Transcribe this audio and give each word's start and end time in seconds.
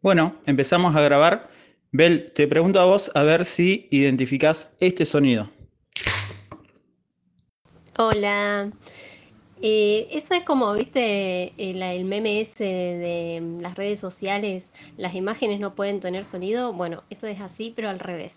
Bueno, 0.00 0.36
empezamos 0.46 0.94
a 0.94 1.00
grabar. 1.00 1.50
Bel, 1.90 2.30
te 2.32 2.46
pregunto 2.46 2.80
a 2.80 2.84
vos 2.84 3.10
a 3.14 3.22
ver 3.24 3.44
si 3.44 3.88
identificás 3.90 4.74
este 4.78 5.04
sonido. 5.04 5.50
Hola. 7.96 8.70
Eh, 9.60 10.08
eso 10.12 10.34
es 10.34 10.44
como, 10.44 10.72
viste, 10.74 11.52
el, 11.58 11.82
el 11.82 12.04
meme 12.04 12.40
ese 12.40 12.64
de 12.64 13.58
las 13.60 13.74
redes 13.74 13.98
sociales, 13.98 14.70
las 14.96 15.16
imágenes 15.16 15.58
no 15.58 15.74
pueden 15.74 15.98
tener 15.98 16.24
sonido. 16.24 16.72
Bueno, 16.72 17.02
eso 17.10 17.26
es 17.26 17.40
así, 17.40 17.72
pero 17.74 17.88
al 17.88 17.98
revés. 17.98 18.36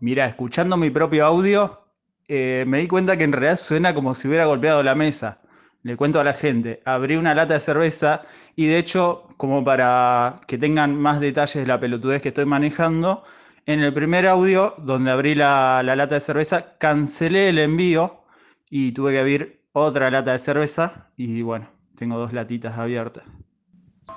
Mira, 0.00 0.26
escuchando 0.26 0.76
mi 0.76 0.90
propio 0.90 1.24
audio, 1.24 1.84
eh, 2.26 2.64
me 2.66 2.78
di 2.78 2.88
cuenta 2.88 3.16
que 3.16 3.22
en 3.22 3.32
realidad 3.32 3.58
suena 3.58 3.94
como 3.94 4.16
si 4.16 4.26
hubiera 4.26 4.46
golpeado 4.46 4.82
la 4.82 4.96
mesa. 4.96 5.38
Le 5.84 5.98
cuento 5.98 6.18
a 6.18 6.24
la 6.24 6.32
gente, 6.32 6.80
abrí 6.86 7.14
una 7.16 7.34
lata 7.34 7.54
de 7.54 7.60
cerveza 7.60 8.22
y 8.56 8.66
de 8.66 8.78
hecho, 8.78 9.28
como 9.36 9.62
para 9.62 10.40
que 10.46 10.56
tengan 10.56 10.96
más 10.96 11.20
detalles 11.20 11.56
de 11.56 11.66
la 11.66 11.78
pelotudez 11.78 12.22
que 12.22 12.28
estoy 12.28 12.46
manejando, 12.46 13.22
en 13.66 13.80
el 13.80 13.92
primer 13.92 14.26
audio 14.26 14.74
donde 14.78 15.10
abrí 15.10 15.34
la, 15.34 15.82
la 15.84 15.94
lata 15.94 16.14
de 16.14 16.22
cerveza, 16.22 16.78
cancelé 16.78 17.50
el 17.50 17.58
envío 17.58 18.24
y 18.70 18.92
tuve 18.92 19.12
que 19.12 19.18
abrir 19.18 19.60
otra 19.72 20.10
lata 20.10 20.32
de 20.32 20.38
cerveza 20.38 21.10
y 21.18 21.42
bueno, 21.42 21.68
tengo 21.96 22.18
dos 22.18 22.32
latitas 22.32 22.78
abiertas. 22.78 23.24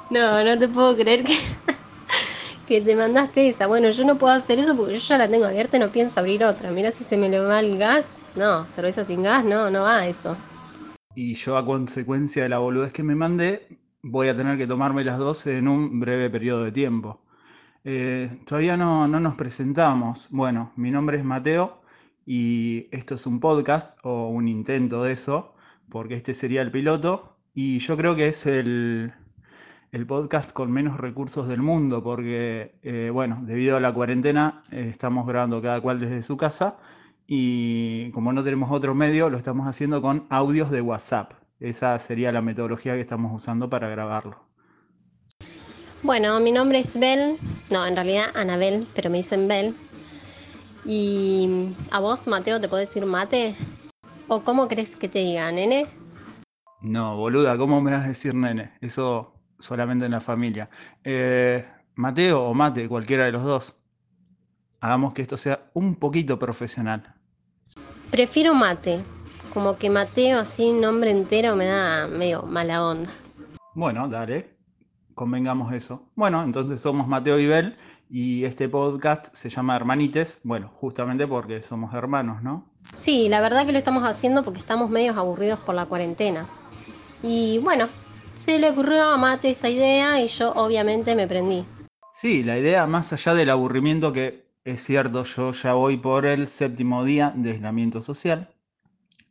No, 0.10 0.42
no 0.46 0.58
te 0.58 0.70
puedo 0.70 0.96
creer 0.96 1.26
que, 1.26 1.38
que 2.68 2.80
te 2.80 2.96
mandaste 2.96 3.50
esa. 3.50 3.68
Bueno, 3.68 3.90
yo 3.90 4.06
no 4.06 4.18
puedo 4.18 4.34
hacer 4.34 4.58
eso 4.60 4.74
porque 4.74 4.94
yo 4.94 5.00
ya 5.00 5.18
la 5.18 5.28
tengo 5.28 5.46
abierta 5.46 5.76
y 5.76 5.82
no 5.82 5.90
pienso 5.90 6.22
abrir 6.22 6.46
otra. 6.46 6.72
Mira 6.72 6.92
si 6.92 7.04
se 7.04 7.18
me 7.18 7.28
le 7.28 7.42
va 7.42 7.60
el 7.60 7.78
gas. 7.78 8.18
No, 8.36 8.66
cerveza 8.68 9.04
sin 9.04 9.24
gas, 9.24 9.44
no, 9.44 9.70
no 9.70 9.84
va 9.84 10.08
eso. 10.08 10.38
Y 11.20 11.34
yo 11.34 11.58
a 11.58 11.66
consecuencia 11.66 12.44
de 12.44 12.50
la 12.50 12.60
boludez 12.60 12.94
que 12.94 13.02
me 13.02 13.16
mandé, 13.16 13.80
voy 14.04 14.28
a 14.28 14.36
tener 14.36 14.56
que 14.56 14.68
tomarme 14.68 15.04
las 15.04 15.18
dos 15.18 15.48
en 15.48 15.68
un 15.68 16.00
breve 16.00 16.30
periodo 16.30 16.64
de 16.64 16.72
tiempo. 16.72 17.22
Eh, 17.84 18.30
todavía 18.46 18.78
no, 18.78 19.08
no 19.08 19.20
nos 19.20 19.34
presentamos. 19.34 20.28
Bueno, 20.30 20.74
mi 20.76 20.92
nombre 20.92 21.18
es 21.18 21.24
Mateo 21.24 21.82
y 22.24 22.88
esto 22.92 23.16
es 23.16 23.26
un 23.26 23.40
podcast 23.40 23.98
o 24.04 24.30
un 24.30 24.48
intento 24.48 25.04
de 25.04 25.14
eso, 25.14 25.56
porque 25.90 26.14
este 26.14 26.36
sería 26.36 26.62
el 26.62 26.70
piloto 26.70 27.36
y 27.56 27.80
yo 27.80 27.98
creo 27.98 28.16
que 28.16 28.28
es 28.28 28.46
el, 28.46 29.12
el 29.92 30.06
podcast 30.06 30.52
con 30.54 30.72
menos 30.72 30.98
recursos 31.00 31.48
del 31.48 31.64
mundo, 31.64 32.04
porque, 32.04 32.76
eh, 32.84 33.10
bueno, 33.12 33.40
debido 33.42 33.78
a 33.78 33.80
la 33.80 33.92
cuarentena 33.92 34.62
eh, 34.72 34.90
estamos 34.92 35.26
grabando 35.26 35.64
cada 35.64 35.82
cual 35.82 36.00
desde 36.00 36.22
su 36.22 36.38
casa 36.38 36.78
y 37.28 38.10
como 38.12 38.32
no 38.32 38.44
tenemos 38.44 38.72
otro 38.72 38.96
medio, 38.96 39.30
lo 39.30 39.38
estamos 39.38 39.68
haciendo 39.68 40.02
con 40.02 40.26
audios 40.30 40.72
de 40.72 40.82
WhatsApp. 40.82 41.34
Esa 41.60 42.00
sería 42.00 42.32
la 42.32 42.42
metodología 42.42 42.94
que 42.94 43.02
estamos 43.02 43.34
usando 43.34 43.70
para 43.70 43.90
grabarlo. 43.90 44.48
Bueno, 46.04 46.40
mi 46.40 46.52
nombre 46.52 46.80
es 46.80 46.98
Bel, 46.98 47.38
no, 47.70 47.86
en 47.86 47.96
realidad 47.96 48.28
Anabel, 48.36 48.88
pero 48.96 49.10
me 49.10 49.18
dicen 49.18 49.48
Bel. 49.48 49.76
Y 50.86 51.74
a 51.92 52.00
vos, 52.00 52.28
Mateo, 52.28 52.62
¿te 52.62 52.70
puedo 52.70 52.80
decir 52.80 53.06
mate? 53.06 53.58
¿O 54.28 54.42
cómo 54.42 54.68
crees 54.68 54.96
que 54.96 55.10
te 55.10 55.20
diga, 55.20 55.52
nene? 55.52 55.88
No, 56.82 57.18
boluda, 57.18 57.58
¿cómo 57.58 57.82
me 57.82 57.92
vas 57.92 58.06
a 58.06 58.10
decir 58.10 58.36
nene? 58.36 58.72
Eso 58.80 59.34
solamente 59.60 60.06
en 60.06 60.12
la 60.12 60.22
familia. 60.22 60.70
Eh, 61.04 61.66
Mateo 61.96 62.44
o 62.46 62.54
Mate, 62.54 62.88
cualquiera 62.88 63.26
de 63.26 63.32
los 63.32 63.44
dos. 63.44 63.78
Hagamos 64.80 65.14
que 65.14 65.24
esto 65.24 65.36
sea 65.36 65.70
un 65.74 65.96
poquito 65.96 66.38
profesional. 66.38 67.17
Prefiero 68.12 68.54
mate. 68.54 69.04
Como 69.54 69.78
que 69.78 69.90
Mateo 69.90 70.40
así, 70.40 70.72
nombre 70.72 71.12
entero, 71.12 71.56
me 71.56 71.66
da 71.66 72.08
medio 72.08 72.44
mala 72.44 72.86
onda. 72.86 73.10
Bueno, 73.74 74.08
dale, 74.08 74.56
convengamos 75.14 75.74
eso. 75.74 76.10
Bueno, 76.16 76.44
entonces 76.44 76.80
somos 76.80 77.08
Mateo 77.08 77.38
y 77.40 77.48
Bel 77.48 77.76
y 78.10 78.46
este 78.46 78.70
podcast 78.70 79.36
se 79.36 79.50
llama 79.50 79.76
Hermanites, 79.76 80.40
bueno, 80.44 80.72
justamente 80.76 81.28
porque 81.28 81.62
somos 81.64 81.94
hermanos, 81.94 82.42
¿no? 82.42 82.70
Sí, 82.96 83.28
la 83.28 83.42
verdad 83.42 83.66
que 83.66 83.74
lo 83.74 83.78
estamos 83.78 84.04
haciendo 84.04 84.44
porque 84.44 84.60
estamos 84.60 84.90
medios 84.90 85.18
aburridos 85.18 85.60
por 85.60 85.76
la 85.76 85.86
cuarentena. 85.86 86.48
Y 87.22 87.60
bueno, 87.60 87.90
se 88.36 88.60
le 88.60 88.70
ocurrió 88.70 89.04
a 89.04 89.18
Mate 89.18 89.50
esta 89.50 89.70
idea 89.70 90.22
y 90.22 90.28
yo 90.28 90.54
obviamente 90.54 91.16
me 91.16 91.28
prendí. 91.28 91.66
Sí, 92.12 92.44
la 92.44 92.58
idea 92.58 92.88
más 92.88 93.12
allá 93.12 93.34
del 93.34 93.50
aburrimiento 93.50 94.14
que 94.14 94.47
es 94.68 94.84
cierto, 94.84 95.24
yo 95.24 95.54
ya 95.54 95.74
voy 95.76 95.96
por 95.96 96.26
el 96.26 96.50
séptimo 96.50 97.06
día 97.06 97.32
de 97.34 97.52
aislamiento 97.52 98.02
social. 98.02 98.50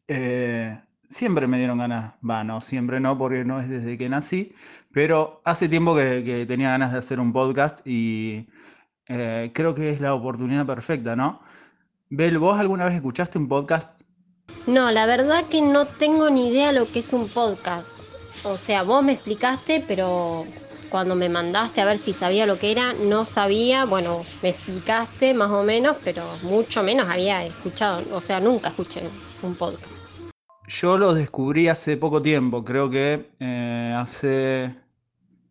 Eh, 0.09 0.81
siempre 1.11 1.47
me 1.47 1.59
dieron 1.59 1.77
ganas, 1.77 2.15
va, 2.29 2.43
no, 2.43 2.63
siempre 2.63 3.01
no, 3.01 3.19
porque 3.19 3.45
no 3.45 3.61
es 3.61 3.69
desde 3.69 3.99
que 3.99 4.09
nací, 4.09 4.55
pero 4.95 5.43
hace 5.45 5.69
tiempo 5.69 5.95
que, 5.95 6.47
tenía 6.49 6.71
ganas 6.71 6.91
de 6.91 7.01
hacer 7.01 7.21
un 7.21 7.35
podcast 7.35 7.87
y 7.87 8.47
eh, 9.09 9.51
creo 9.53 9.75
que 9.75 9.91
es 9.91 10.01
la 10.01 10.15
oportunidad 10.15 10.65
perfecta, 10.65 11.15
¿no? 11.17 11.43
Bel, 12.09 12.39
¿vos 12.39 12.59
alguna 12.59 12.87
vez 12.87 12.95
escuchaste 12.95 13.37
un 13.37 13.47
podcast? 13.47 14.01
No, 14.67 14.91
la 14.91 15.05
verdad 15.05 15.45
que 15.51 15.61
no 15.61 15.85
tengo 15.85 16.31
ni 16.31 16.49
idea 16.49 16.73
lo 16.73 16.91
que 16.91 17.01
es 17.01 17.13
un 17.13 17.29
podcast. 17.29 17.99
O 18.43 18.57
sea, 18.57 18.85
vos 18.85 19.05
me 19.05 19.13
explicaste, 19.13 19.85
pero 19.87 20.47
cuando 20.91 21.15
me 21.17 21.29
mandaste 21.29 21.81
a 21.81 21.85
ver 21.85 21.99
si 21.99 22.13
sabía 22.13 22.47
lo 22.47 22.59
que 22.59 22.73
era, 22.73 22.93
no 22.93 23.25
sabía, 23.25 23.85
bueno, 23.85 24.25
me 24.43 24.51
explicaste 24.51 25.35
más 25.35 25.51
o 25.51 25.63
menos, 25.63 25.97
pero 26.05 26.25
mucho 26.43 26.83
menos 26.83 27.09
había 27.09 27.45
escuchado, 27.45 28.03
o 28.13 28.21
sea, 28.21 28.41
nunca 28.41 28.71
escuché 28.71 29.03
un 29.43 29.55
podcast. 29.55 30.09
Yo 30.69 30.99
lo 30.99 31.15
descubrí 31.15 31.69
hace 31.69 31.97
poco 31.97 32.21
tiempo, 32.21 32.65
creo 32.65 32.91
que 32.91 33.31
eh, 33.39 33.95
hace... 33.97 34.75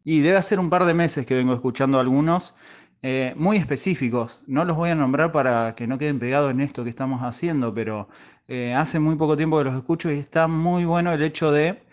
Y 0.03 0.19
debe 0.19 0.37
hacer 0.37 0.59
un 0.59 0.69
par 0.69 0.85
de 0.85 0.93
meses 0.93 1.25
que 1.25 1.33
vengo 1.33 1.53
escuchando 1.53 1.99
algunos 1.99 2.57
eh, 3.01 3.33
muy 3.37 3.57
específicos. 3.57 4.41
No 4.45 4.65
los 4.65 4.75
voy 4.75 4.89
a 4.89 4.95
nombrar 4.95 5.31
para 5.31 5.75
que 5.75 5.87
no 5.87 5.97
queden 5.97 6.19
pegados 6.19 6.51
en 6.51 6.59
esto 6.59 6.83
que 6.83 6.89
estamos 6.89 7.21
haciendo, 7.21 7.73
pero 7.73 8.07
eh, 8.47 8.73
hace 8.73 8.99
muy 8.99 9.15
poco 9.15 9.37
tiempo 9.37 9.57
que 9.57 9.63
los 9.63 9.75
escucho 9.75 10.11
y 10.11 10.19
está 10.19 10.47
muy 10.47 10.85
bueno 10.85 11.13
el 11.13 11.23
hecho 11.23 11.51
de 11.51 11.84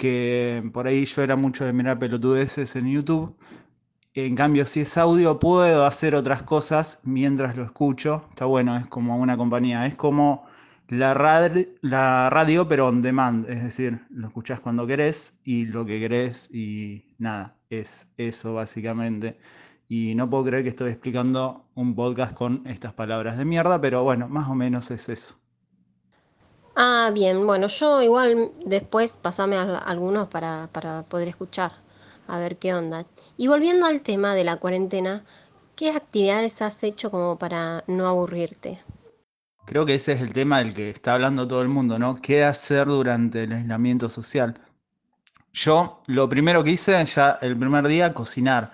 que 0.00 0.62
por 0.72 0.86
ahí 0.86 1.04
yo 1.04 1.22
era 1.22 1.36
mucho 1.36 1.66
de 1.66 1.74
mirar 1.74 1.98
pelotudeces 1.98 2.74
en 2.74 2.90
YouTube. 2.90 3.36
En 4.14 4.34
cambio, 4.34 4.64
si 4.64 4.80
es 4.80 4.96
audio, 4.96 5.38
puedo 5.38 5.84
hacer 5.84 6.14
otras 6.14 6.42
cosas 6.42 7.00
mientras 7.04 7.54
lo 7.54 7.64
escucho. 7.64 8.24
Está 8.30 8.46
bueno, 8.46 8.78
es 8.78 8.86
como 8.86 9.18
una 9.18 9.36
compañía. 9.36 9.84
Es 9.86 9.96
como 9.96 10.46
la, 10.88 11.12
radio, 11.12 11.66
la 11.82 12.30
radio, 12.30 12.66
pero 12.66 12.88
on 12.88 13.02
demand. 13.02 13.46
Es 13.50 13.62
decir, 13.62 14.00
lo 14.08 14.28
escuchás 14.28 14.60
cuando 14.60 14.86
querés 14.86 15.38
y 15.44 15.66
lo 15.66 15.84
que 15.84 16.00
querés 16.00 16.48
y 16.50 17.04
nada. 17.18 17.56
Es 17.68 18.08
eso 18.16 18.54
básicamente. 18.54 19.38
Y 19.86 20.14
no 20.14 20.30
puedo 20.30 20.44
creer 20.44 20.62
que 20.62 20.70
estoy 20.70 20.92
explicando 20.92 21.66
un 21.74 21.94
podcast 21.94 22.32
con 22.32 22.66
estas 22.66 22.94
palabras 22.94 23.36
de 23.36 23.44
mierda, 23.44 23.78
pero 23.82 24.02
bueno, 24.02 24.30
más 24.30 24.48
o 24.48 24.54
menos 24.54 24.90
es 24.90 25.10
eso. 25.10 25.39
Ah, 26.82 27.10
bien, 27.12 27.46
bueno, 27.46 27.66
yo 27.66 28.00
igual 28.00 28.52
después 28.64 29.18
pasame 29.18 29.54
algunos 29.58 30.28
para, 30.28 30.70
para 30.72 31.02
poder 31.02 31.28
escuchar, 31.28 31.72
a 32.26 32.38
ver 32.38 32.56
qué 32.56 32.72
onda. 32.72 33.04
Y 33.36 33.48
volviendo 33.48 33.84
al 33.84 34.00
tema 34.00 34.34
de 34.34 34.44
la 34.44 34.56
cuarentena, 34.56 35.22
¿qué 35.76 35.90
actividades 35.90 36.62
has 36.62 36.82
hecho 36.82 37.10
como 37.10 37.38
para 37.38 37.84
no 37.86 38.06
aburrirte? 38.06 38.80
Creo 39.66 39.84
que 39.84 39.96
ese 39.96 40.12
es 40.14 40.22
el 40.22 40.32
tema 40.32 40.60
del 40.60 40.72
que 40.72 40.88
está 40.88 41.12
hablando 41.12 41.46
todo 41.46 41.60
el 41.60 41.68
mundo, 41.68 41.98
¿no? 41.98 42.14
¿Qué 42.14 42.44
hacer 42.44 42.86
durante 42.86 43.44
el 43.44 43.52
aislamiento 43.52 44.08
social? 44.08 44.58
Yo 45.52 46.02
lo 46.06 46.30
primero 46.30 46.64
que 46.64 46.70
hice 46.70 47.04
ya 47.04 47.38
el 47.42 47.58
primer 47.58 47.88
día, 47.88 48.14
cocinar. 48.14 48.72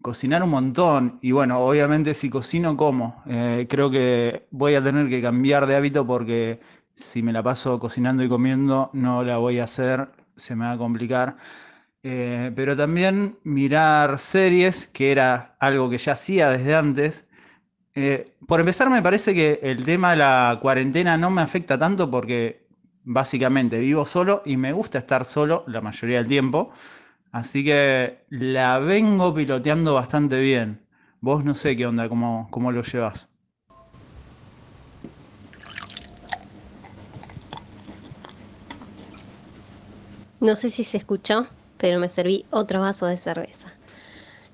Cocinar 0.00 0.42
un 0.42 0.50
montón. 0.50 1.18
Y 1.20 1.32
bueno, 1.32 1.58
obviamente 1.60 2.14
si 2.14 2.30
cocino, 2.30 2.74
¿cómo? 2.74 3.22
Eh, 3.26 3.66
creo 3.68 3.90
que 3.90 4.46
voy 4.50 4.76
a 4.76 4.82
tener 4.82 5.10
que 5.10 5.20
cambiar 5.20 5.66
de 5.66 5.76
hábito 5.76 6.06
porque 6.06 6.60
si 6.94 7.22
me 7.22 7.32
la 7.32 7.42
paso 7.42 7.78
cocinando 7.78 8.22
y 8.22 8.28
comiendo, 8.28 8.90
no 8.92 9.22
la 9.24 9.38
voy 9.38 9.58
a 9.58 9.64
hacer, 9.64 10.10
se 10.36 10.56
me 10.56 10.64
va 10.66 10.72
a 10.72 10.78
complicar. 10.78 11.36
Eh, 12.02 12.52
pero 12.54 12.76
también 12.76 13.38
mirar 13.44 14.18
series, 14.18 14.88
que 14.88 15.10
era 15.12 15.56
algo 15.58 15.88
que 15.90 15.98
ya 15.98 16.12
hacía 16.12 16.50
desde 16.50 16.74
antes. 16.74 17.26
Eh, 17.94 18.34
por 18.46 18.60
empezar, 18.60 18.90
me 18.90 19.02
parece 19.02 19.34
que 19.34 19.60
el 19.62 19.84
tema 19.84 20.10
de 20.12 20.16
la 20.16 20.58
cuarentena 20.60 21.16
no 21.18 21.30
me 21.30 21.42
afecta 21.42 21.78
tanto 21.78 22.10
porque 22.10 22.66
básicamente 23.04 23.78
vivo 23.78 24.04
solo 24.06 24.42
y 24.44 24.56
me 24.56 24.72
gusta 24.72 24.98
estar 24.98 25.24
solo 25.24 25.64
la 25.68 25.80
mayoría 25.80 26.18
del 26.18 26.28
tiempo. 26.28 26.72
Así 27.32 27.64
que 27.64 28.24
la 28.30 28.78
vengo 28.78 29.34
piloteando 29.34 29.94
bastante 29.94 30.40
bien. 30.40 30.86
Vos 31.20 31.44
no 31.44 31.54
sé 31.54 31.76
qué 31.76 31.86
onda, 31.86 32.08
cómo, 32.08 32.48
cómo 32.50 32.72
lo 32.72 32.82
llevas. 32.82 33.28
No 40.44 40.56
sé 40.56 40.68
si 40.68 40.84
se 40.84 40.98
escuchó, 40.98 41.46
pero 41.78 41.98
me 41.98 42.06
serví 42.06 42.44
otro 42.50 42.80
vaso 42.80 43.06
de 43.06 43.16
cerveza. 43.16 43.72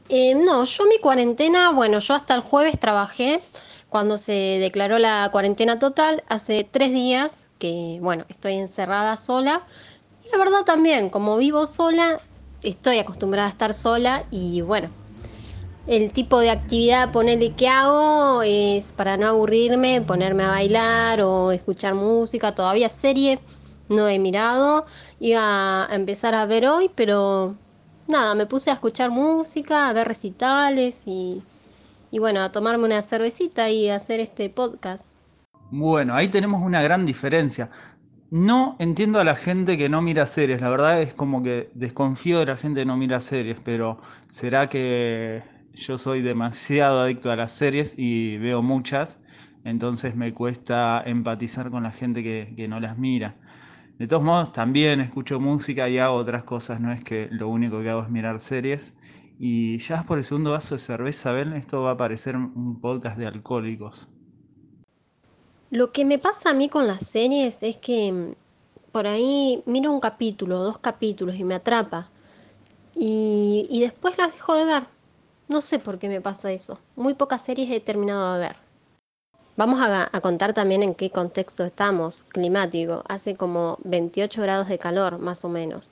Eh, 0.09 0.37
no, 0.37 0.63
yo 0.63 0.85
mi 0.87 1.01
cuarentena, 1.01 1.73
bueno, 1.73 1.99
yo 1.99 2.15
hasta 2.15 2.37
el 2.37 2.43
jueves 2.43 2.79
trabajé 2.79 3.41
cuando 3.89 4.17
se 4.17 4.33
declaró 4.61 5.01
la 5.01 5.29
cuarentena 5.33 5.81
total, 5.81 6.23
hace 6.29 6.63
tres 6.63 6.93
días 6.93 7.49
que, 7.59 7.99
bueno, 8.01 8.25
estoy 8.29 8.55
encerrada 8.55 9.17
sola. 9.17 9.67
Y 10.25 10.31
la 10.31 10.39
verdad 10.39 10.63
también, 10.65 11.11
como 11.11 11.37
vivo 11.39 11.67
sola, 11.67 12.21
estoy 12.63 13.01
acostumbrada 13.01 13.49
a 13.49 13.51
estar 13.51 13.75
sola 13.75 14.27
y 14.31 14.61
bueno, 14.61 14.91
el 15.89 16.13
tipo 16.13 16.39
de 16.39 16.51
actividad, 16.51 17.11
ponerle 17.11 17.55
que 17.55 17.67
hago, 17.67 18.43
es 18.43 18.93
para 18.93 19.17
no 19.17 19.27
aburrirme, 19.27 20.03
ponerme 20.03 20.45
a 20.45 20.51
bailar 20.51 21.21
o 21.21 21.51
escuchar 21.51 21.95
música. 21.95 22.55
Todavía 22.55 22.89
serie 22.89 23.41
no 23.91 24.09
he 24.09 24.19
mirado. 24.19 24.87
Iba 25.21 25.85
a 25.85 25.95
empezar 25.95 26.35
a 26.35 26.47
ver 26.47 26.67
hoy, 26.67 26.91
pero 26.95 27.57
nada, 28.09 28.35
me 28.35 28.47
puse 28.47 28.71
a 28.71 28.75
escuchar 28.75 29.11
música, 29.11 29.89
a 29.89 29.93
ver 29.93 30.09
recitales 30.09 31.03
y, 31.07 31.43
y 32.11 32.19
bueno, 32.19 32.41
a 32.41 32.51
tomarme 32.53 32.85
una 32.85 33.03
cervecita 33.03 33.69
y 33.69 33.91
hacer 33.91 34.21
este 34.21 34.49
podcast. 34.49 35.13
Bueno, 35.71 36.15
ahí 36.15 36.29
tenemos 36.29 36.63
una 36.63 36.83
gran 36.83 37.05
diferencia. 37.05 37.71
No 38.31 38.77
entiendo 38.79 39.19
a 39.21 39.25
la 39.25 39.35
gente 39.35 39.77
que 39.77 39.89
no 39.89 40.03
mira 40.03 40.25
series, 40.27 40.61
la 40.61 40.71
verdad 40.71 41.03
es 41.03 41.15
como 41.15 41.43
que 41.43 41.71
desconfío 41.75 42.39
de 42.39 42.47
la 42.47 42.57
gente 42.57 42.81
que 42.81 42.87
no 42.87 42.97
mira 42.97 43.21
series, 43.21 43.59
pero 43.63 43.99
¿será 44.31 44.69
que 44.69 45.43
yo 45.75 45.99
soy 45.99 46.23
demasiado 46.23 47.01
adicto 47.01 47.31
a 47.31 47.37
las 47.37 47.53
series 47.53 47.95
y 47.97 48.39
veo 48.39 48.63
muchas, 48.63 49.19
entonces 49.65 50.15
me 50.17 50.33
cuesta 50.33 51.03
empatizar 51.05 51.71
con 51.71 51.83
la 51.83 51.93
gente 51.93 52.23
que, 52.23 52.69
no 52.69 52.81
las 52.81 52.99
mira. 52.99 53.37
De 54.01 54.09
todos 54.09 54.23
modos, 54.23 54.51
también 54.55 55.03
escucho 55.03 55.39
música 55.41 55.87
y 55.87 55.99
hago 55.99 56.15
otras 56.15 56.43
cosas, 56.45 56.81
no 56.81 56.91
es 56.91 57.05
que 57.05 57.29
lo 57.31 57.49
único 57.49 57.83
que 57.83 57.91
hago 57.91 58.01
es 58.01 58.09
mirar 58.09 58.41
series. 58.41 58.95
Y 59.39 59.77
ya 59.77 60.05
por 60.05 60.17
el 60.17 60.25
segundo 60.25 60.53
vaso 60.53 60.75
de 60.75 60.79
cerveza, 60.79 61.33
¿ven? 61.33 61.53
Esto 61.53 61.83
va 61.83 61.91
a 61.91 61.97
parecer 61.99 62.35
un 62.35 62.81
podcast 62.81 63.19
de 63.19 63.27
alcohólicos. 63.27 64.09
Lo 65.69 65.93
que 65.93 66.07
me 66.07 66.19
pasa 66.19 66.49
a 66.49 66.55
mí 66.55 66.71
con 66.71 66.87
las 66.87 67.05
series 67.05 67.63
es 67.63 67.77
que 67.77 68.11
mm, 68.11 68.91
por 68.91 69.07
ahí 69.07 69.63
miro 69.67 69.93
un 69.93 70.01
capítulo, 70.01 70.61
dos 70.61 70.79
capítulos 70.79 71.37
y 71.37 71.45
me 71.45 71.57
atrapa. 71.57 72.09
Y, 72.95 73.67
y 73.69 73.83
después 73.83 74.17
las 74.17 74.33
dejo 74.33 74.55
de 74.55 74.65
ver. 74.65 74.85
No 75.49 75.61
sé 75.61 75.79
por 75.79 75.99
qué 75.99 76.09
me 76.09 76.23
pasa 76.23 76.51
eso. 76.51 76.81
Muy 76.97 77.13
pocas 77.13 77.43
series 77.43 77.71
he 77.71 77.81
terminado 77.81 78.33
de 78.33 78.41
ver. 78.41 78.57
Vamos 79.57 79.81
a, 79.83 80.09
contar 80.21 80.55
también 80.55 80.83
en 80.83 80.95
qué 80.95 81.11
contexto 81.11 81.65
estamos, 81.65 82.23
climático. 82.23 83.03
Hace 83.09 83.35
como 83.35 83.79
28 83.85 84.41
grados 84.43 84.69
de 84.69 84.79
calor, 84.79 85.19
más 85.19 85.45
o 85.45 85.49
menos. 85.49 85.91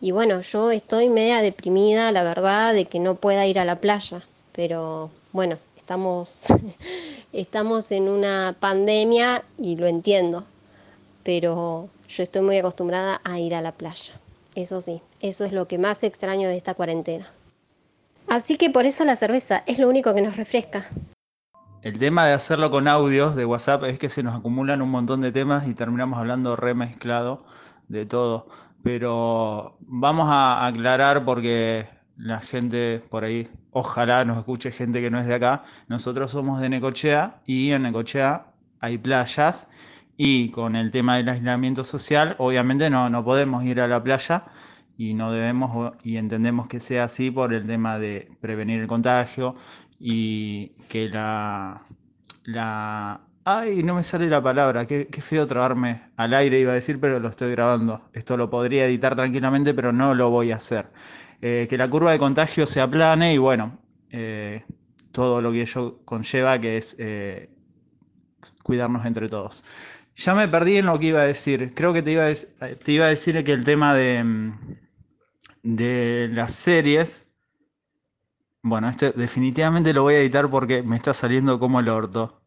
Y 0.00 0.10
bueno, 0.10 0.40
yo 0.42 0.70
estoy 0.70 1.08
media 1.08 1.40
deprimida, 1.40 2.12
la 2.12 2.22
verdad, 2.22 2.74
de 2.74 2.84
que 2.84 2.98
no 2.98 3.14
pueda 3.14 3.46
ir 3.46 3.58
a 3.58 3.64
la 3.64 3.76
playa. 3.76 4.22
Pero 4.52 5.10
bueno, 5.32 5.56
estamos, 5.76 6.44
estamos 7.32 7.90
en 7.90 8.08
una 8.08 8.54
pandemia 8.58 9.44
y 9.56 9.76
lo 9.76 9.86
entiendo. 9.86 10.44
Pero 11.22 11.88
yo 12.08 12.22
estoy 12.22 12.42
muy 12.42 12.58
acostumbrada 12.58 13.20
a 13.24 13.38
ir 13.38 13.54
a 13.54 13.62
la 13.62 13.72
playa. 13.72 14.14
Eso 14.54 14.80
sí, 14.82 15.00
eso 15.20 15.44
es 15.44 15.52
lo 15.52 15.66
que 15.66 15.78
más 15.78 16.04
extraño 16.04 16.48
de 16.48 16.56
esta 16.56 16.74
cuarentena. 16.74 17.26
Así 18.28 18.56
que 18.56 18.70
por 18.70 18.84
eso 18.86 19.04
la 19.04 19.16
cerveza 19.16 19.62
es 19.66 19.78
lo 19.78 19.88
único 19.88 20.14
que 20.14 20.20
nos 20.20 20.36
refresca. 20.36 20.86
El 21.84 21.98
tema 21.98 22.24
de 22.26 22.32
hacerlo 22.32 22.70
con 22.70 22.88
audios 22.88 23.36
de 23.36 23.44
WhatsApp 23.44 23.84
es 23.84 23.98
que 23.98 24.08
se 24.08 24.22
nos 24.22 24.34
acumulan 24.34 24.80
un 24.80 24.90
montón 24.90 25.20
de 25.20 25.32
temas 25.32 25.68
y 25.68 25.74
terminamos 25.74 26.18
hablando 26.18 26.56
remezclado 26.56 27.44
de 27.88 28.06
todo. 28.06 28.48
Pero 28.82 29.76
vamos 29.80 30.28
a 30.30 30.64
aclarar 30.64 31.26
porque 31.26 31.86
la 32.16 32.40
gente 32.40 33.02
por 33.10 33.24
ahí, 33.24 33.50
ojalá 33.70 34.24
nos 34.24 34.38
escuche 34.38 34.72
gente 34.72 35.02
que 35.02 35.10
no 35.10 35.20
es 35.20 35.26
de 35.26 35.34
acá. 35.34 35.64
Nosotros 35.86 36.30
somos 36.30 36.58
de 36.58 36.70
Necochea 36.70 37.42
y 37.44 37.72
en 37.72 37.82
Necochea 37.82 38.46
hay 38.80 38.96
playas 38.96 39.68
y 40.16 40.48
con 40.52 40.76
el 40.76 40.90
tema 40.90 41.18
del 41.18 41.28
aislamiento 41.28 41.84
social, 41.84 42.34
obviamente 42.38 42.88
no, 42.88 43.10
no 43.10 43.22
podemos 43.26 43.62
ir 43.62 43.82
a 43.82 43.88
la 43.88 44.02
playa 44.02 44.44
y 44.96 45.14
no 45.14 45.32
debemos 45.32 45.92
y 46.02 46.16
entendemos 46.16 46.66
que 46.68 46.80
sea 46.80 47.04
así 47.04 47.30
por 47.30 47.52
el 47.52 47.66
tema 47.66 47.98
de 47.98 48.30
prevenir 48.40 48.80
el 48.80 48.86
contagio 48.86 49.56
y 50.06 50.68
que 50.90 51.08
la 51.08 51.80
la 52.44 53.22
ay 53.44 53.82
no 53.82 53.94
me 53.94 54.02
sale 54.02 54.26
la 54.28 54.42
palabra 54.42 54.86
qué, 54.86 55.06
feo 55.22 55.46
trabarme 55.46 56.10
al 56.18 56.34
aire 56.34 56.60
iba 56.60 56.72
a 56.72 56.74
decir 56.74 57.00
pero 57.00 57.18
lo 57.20 57.28
estoy 57.28 57.52
grabando. 57.52 58.02
Esto 58.12 58.36
lo 58.36 58.50
podría 58.50 58.86
editar 58.86 59.16
tranquilamente 59.16 59.72
pero 59.72 59.92
no 59.92 60.14
lo 60.14 60.28
voy 60.28 60.52
a 60.52 60.56
hacer. 60.56 60.90
Eh, 61.40 61.66
que 61.70 61.78
la 61.78 61.88
curva 61.88 62.12
de 62.12 62.18
contagio 62.18 62.66
se 62.66 62.82
aplane 62.82 63.32
y 63.32 63.38
bueno 63.38 63.78
eh, 64.10 64.64
todo 65.10 65.40
lo 65.40 65.52
que 65.52 65.62
ello 65.62 66.00
conlleva 66.04 66.58
que 66.60 66.76
es 66.76 66.96
eh, 66.98 67.48
cuidarnos 68.62 69.06
entre 69.06 69.30
todos. 69.30 69.64
Ya 70.16 70.34
me 70.34 70.48
perdí 70.48 70.76
en 70.76 70.86
lo 70.86 70.98
que 70.98 71.06
iba 71.06 71.22
a 71.22 71.24
decir. 71.24 71.72
Creo 71.74 71.94
que 71.94 72.02
te 72.02 72.12
iba 72.12 72.26
te 72.84 72.92
iba 72.92 73.06
a 73.06 73.08
decir 73.08 73.42
que 73.42 73.52
el 73.52 73.64
tema 73.64 73.94
de 73.94 74.22
mm, 74.22 74.52
de 75.62 76.28
las 76.32 76.52
series. 76.52 77.33
Bueno, 78.64 78.88
este 78.88 79.12
definitivamente 79.12 79.92
lo 79.92 80.04
voy 80.04 80.14
a 80.14 80.20
editar 80.20 80.48
porque 80.48 80.82
me 80.82 80.96
está 80.96 81.12
saliendo 81.12 81.58
como 81.58 81.80
el 81.80 81.88
orto. 81.90 82.40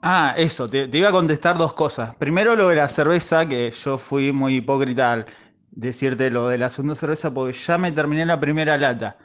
Ah, 0.00 0.32
eso, 0.36 0.68
te, 0.68 0.88
iba 0.92 1.08
a 1.08 1.12
contestar 1.12 1.58
dos 1.58 1.72
cosas. 1.72 2.14
Primero 2.14 2.54
lo 2.54 2.68
de 2.68 2.76
la 2.76 2.86
cerveza, 2.86 3.44
que 3.48 3.72
yo 3.72 3.98
fui 3.98 4.30
muy 4.30 4.56
hipócrita 4.56 5.12
al 5.12 5.26
decirte 5.72 6.30
lo 6.30 6.46
de 6.46 6.58
la 6.58 6.68
segunda 6.68 6.94
cerveza 6.94 7.34
porque 7.34 7.52
ya 7.52 7.78
me 7.78 7.90
terminé 7.90 8.24
la 8.24 8.38
primera 8.38 8.78
lata. 8.78 9.18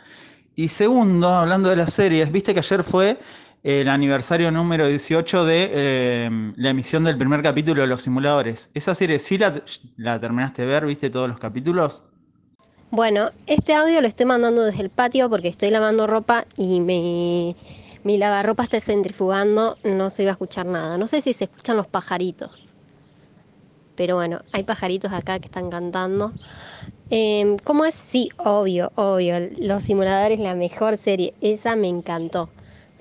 Y 0.56 0.70
segundo, 0.70 1.30
hablando 1.30 1.70
de 1.70 1.76
las 1.76 1.94
series, 1.94 2.32
viste 2.32 2.56
que 2.56 2.62
ayer 2.62 2.82
fue 2.82 3.20
el 3.62 3.88
aniversario 3.88 4.50
número 4.50 4.88
18 4.88 5.46
de 5.46 5.70
eh, 5.72 6.54
la 6.56 6.72
emisión 6.72 7.04
del 7.04 7.20
primer 7.20 7.44
capítulo 7.44 7.84
de 7.84 7.88
Los 7.88 8.02
Simuladores. 8.02 8.72
¿Esa 8.74 8.96
serie 8.96 9.20
sí 9.20 9.38
la, 9.38 10.20
terminaste 10.20 10.64
de 10.64 10.68
ver? 10.70 10.88
¿Viste 10.88 11.12
todos 11.12 11.30
los 11.30 11.38
capítulos? 11.38 12.09
Bueno, 12.92 13.30
este 13.46 13.76
audio 13.76 14.02
lo 14.02 14.08
estoy 14.08 14.26
mandando 14.26 14.64
desde 14.64 14.82
el 14.82 14.90
patio 14.90 15.30
porque 15.30 15.48
estoy 15.48 15.70
lavando 15.70 16.08
ropa 16.08 16.48
y 16.58 16.80
mi, 16.80 17.56
lavarropa 18.04 18.64
está 18.64 18.82
centrifugando, 18.82 19.78
no 19.84 20.10
se 20.10 20.24
iba 20.24 20.32
a 20.32 20.34
escuchar 20.34 20.66
nada. 20.66 20.98
No 20.98 21.06
sé 21.06 21.22
si 21.22 21.34
se 21.34 21.44
escuchan 21.44 21.78
los 21.78 21.86
pajaritos, 21.86 22.74
pero 23.96 24.16
bueno, 24.16 24.42
hay 24.54 24.64
pajaritos 24.64 25.14
acá 25.14 25.38
que 25.38 25.46
están 25.46 25.70
cantando. 25.70 26.34
Em, 27.12 27.58
¿Cómo 27.64 27.86
es? 27.86 27.94
Sí, 27.94 28.30
obvio, 28.38 28.92
obvio. 28.96 29.36
Los 29.60 29.84
simuladores, 29.84 30.40
la 30.40 30.56
mejor 30.56 30.98
serie. 30.98 31.36
Esa 31.42 31.76
me 31.76 31.90
encantó. 31.90 32.50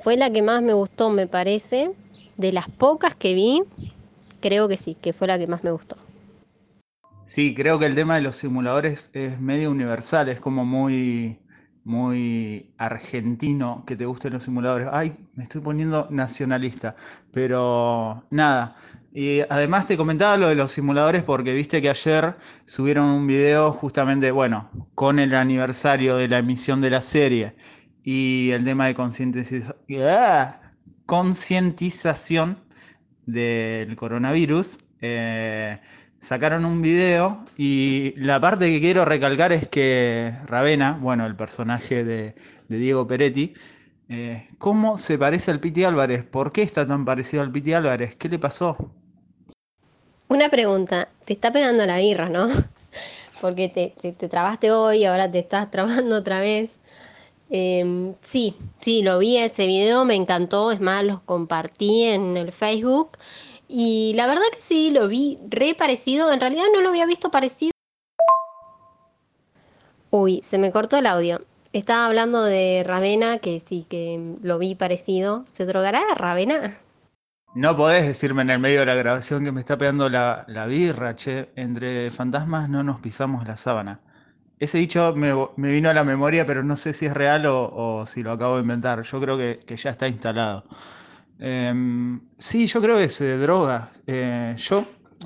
Fue 0.00 0.18
la 0.18 0.30
que 0.30 0.42
más 0.42 0.60
me 0.60 0.74
gustó, 0.74 1.08
me 1.08 1.26
parece. 1.26 1.92
De 2.36 2.52
las 2.52 2.68
pocas 2.68 3.14
que 3.14 3.32
vi, 3.32 3.62
creo 4.40 4.68
que 4.68 4.76
sí, 4.76 4.96
que 5.00 5.14
fue 5.14 5.28
la 5.28 5.38
que 5.38 5.46
más 5.46 5.64
me 5.64 5.70
gustó. 5.70 5.96
Sí, 7.28 7.54
creo 7.54 7.78
que 7.78 7.84
el 7.84 7.94
tema 7.94 8.14
de 8.14 8.22
los 8.22 8.36
simuladores 8.36 9.10
es 9.12 9.38
medio 9.38 9.70
universal, 9.70 10.30
es 10.30 10.40
como 10.40 10.64
muy, 10.64 11.38
muy 11.84 12.72
argentino 12.78 13.84
que 13.86 13.96
te 13.96 14.06
gusten 14.06 14.32
los 14.32 14.44
simuladores. 14.44 14.88
Ay, 14.90 15.14
me 15.34 15.42
estoy 15.44 15.60
poniendo 15.60 16.08
nacionalista, 16.10 16.96
pero 17.30 18.24
nada. 18.30 18.76
Y 19.12 19.40
además 19.40 19.86
te 19.86 19.98
comentaba 19.98 20.38
lo 20.38 20.48
de 20.48 20.54
los 20.54 20.72
simuladores 20.72 21.22
porque 21.22 21.52
viste 21.52 21.82
que 21.82 21.90
ayer 21.90 22.36
subieron 22.64 23.04
un 23.04 23.26
video 23.26 23.72
justamente, 23.72 24.30
bueno, 24.30 24.70
con 24.94 25.18
el 25.18 25.34
aniversario 25.34 26.16
de 26.16 26.28
la 26.28 26.38
emisión 26.38 26.80
de 26.80 26.90
la 26.90 27.02
serie 27.02 27.56
y 28.02 28.52
el 28.52 28.64
tema 28.64 28.86
de 28.86 28.96
¡ah! 30.02 30.60
concientización 31.04 32.58
del 33.26 33.96
coronavirus. 33.96 34.78
Eh, 35.00 35.78
sacaron 36.20 36.64
un 36.64 36.82
video 36.82 37.44
y 37.56 38.14
la 38.16 38.40
parte 38.40 38.66
que 38.66 38.80
quiero 38.80 39.04
recalcar 39.04 39.52
es 39.52 39.68
que 39.68 40.32
Ravena, 40.46 40.98
bueno, 41.00 41.26
el 41.26 41.36
personaje 41.36 42.04
de, 42.04 42.34
Diego 42.68 43.06
Peretti, 43.06 43.54
eh, 44.08 44.48
¿cómo 44.58 44.98
se 44.98 45.18
parece 45.18 45.50
al 45.50 45.60
Piti 45.60 45.84
Álvarez? 45.84 46.24
¿Por 46.24 46.52
qué 46.52 46.62
está 46.62 46.86
tan 46.86 47.04
parecido 47.04 47.42
al 47.42 47.52
Piti 47.52 47.72
Álvarez? 47.72 48.16
¿Qué 48.16 48.28
le 48.28 48.38
pasó? 48.38 48.76
Una 50.28 50.48
pregunta, 50.50 51.08
te 51.24 51.32
está 51.32 51.50
pegando 51.50 51.86
la 51.86 51.98
birra, 51.98 52.28
¿no? 52.28 52.48
Porque 53.40 53.68
te, 53.68 53.94
te, 54.12 54.28
trabaste 54.28 54.72
hoy, 54.72 55.04
ahora 55.04 55.30
te 55.30 55.38
estás 55.38 55.70
trabando 55.70 56.16
otra 56.16 56.40
vez. 56.40 56.78
Em, 57.50 58.14
sí, 58.20 58.56
sí, 58.80 59.02
lo 59.02 59.18
vi 59.18 59.38
ese 59.38 59.66
video, 59.66 60.04
me 60.04 60.14
encantó, 60.14 60.70
es 60.70 60.80
más, 60.80 61.02
los 61.04 61.20
compartí 61.20 62.04
en 62.04 62.36
el 62.36 62.52
Facebook 62.52 63.12
y 63.68 64.14
la 64.14 64.26
verdad 64.26 64.42
que 64.52 64.60
sí, 64.60 64.90
lo 64.90 65.08
vi 65.08 65.38
re 65.48 65.74
parecido. 65.74 66.32
En 66.32 66.40
realidad 66.40 66.64
no 66.72 66.80
lo 66.80 66.88
había 66.88 67.06
visto 67.06 67.30
parecido. 67.30 67.72
Uy, 70.10 70.40
se 70.42 70.58
me 70.58 70.72
cortó 70.72 70.96
el 70.96 71.06
audio. 71.06 71.42
Estaba 71.74 72.06
hablando 72.06 72.42
de 72.44 72.82
Ravena, 72.84 73.38
que 73.38 73.60
sí, 73.60 73.86
que 73.88 74.34
lo 74.42 74.58
vi 74.58 74.74
parecido. 74.74 75.44
¿Se 75.52 75.66
drogará 75.66 76.02
Ravena? 76.16 76.78
No 77.54 77.76
podés 77.76 78.06
decirme 78.06 78.42
en 78.42 78.50
el 78.50 78.58
medio 78.58 78.80
de 78.80 78.86
la 78.86 78.94
grabación 78.94 79.44
que 79.44 79.52
me 79.52 79.60
está 79.60 79.76
pegando 79.76 80.08
la, 80.08 80.44
la 80.48 80.66
birra, 80.66 81.14
che. 81.14 81.50
Entre 81.56 82.10
fantasmas 82.10 82.70
no 82.70 82.82
nos 82.82 83.00
pisamos 83.00 83.46
la 83.46 83.58
sábana. 83.58 84.00
Ese 84.58 84.78
dicho 84.78 85.14
me, 85.14 85.32
vino 85.56 85.90
a 85.90 85.94
la 85.94 86.04
memoria, 86.04 86.46
pero 86.46 86.64
no 86.64 86.76
sé 86.76 86.92
si 86.92 87.06
es 87.06 87.14
real 87.14 87.44
o, 87.46 88.04
si 88.06 88.22
lo 88.22 88.32
acabo 88.32 88.56
de 88.56 88.62
inventar. 88.62 89.02
Yo 89.02 89.20
creo 89.20 89.36
que, 89.36 89.60
que 89.64 89.76
ya 89.76 89.90
está 89.90 90.08
instalado. 90.08 90.64
Em, 91.38 92.20
sí, 92.38 92.66
yo 92.66 92.80
creo 92.80 92.96
que 92.96 93.08
se 93.08 93.38
droga. 93.38 93.90
Eh, 94.06 94.54
yo 94.58 94.84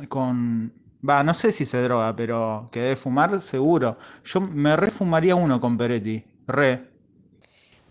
con... 0.09 0.73
Va, 1.09 1.25
no 1.25 1.35
sé 1.35 1.50
si 1.50 1.66
se 1.66 1.83
droga, 1.83 2.14
pero 2.14 2.69
que 2.71 2.81
debe 2.81 2.97
fumar 2.97 3.40
seguro. 3.40 3.97
Yo 4.25 4.40
me 4.40 4.76
refumaría 4.76 5.35
uno 5.35 5.61
con 5.61 5.76
Peretti. 5.76 6.25
Re. 6.47 6.92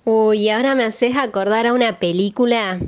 Uy, 0.06 0.50
ahora 0.50 0.76
me 0.76 0.84
haces 0.86 1.16
acordar 1.18 1.68
a 1.68 1.74
una 1.74 2.00
película 2.00 2.80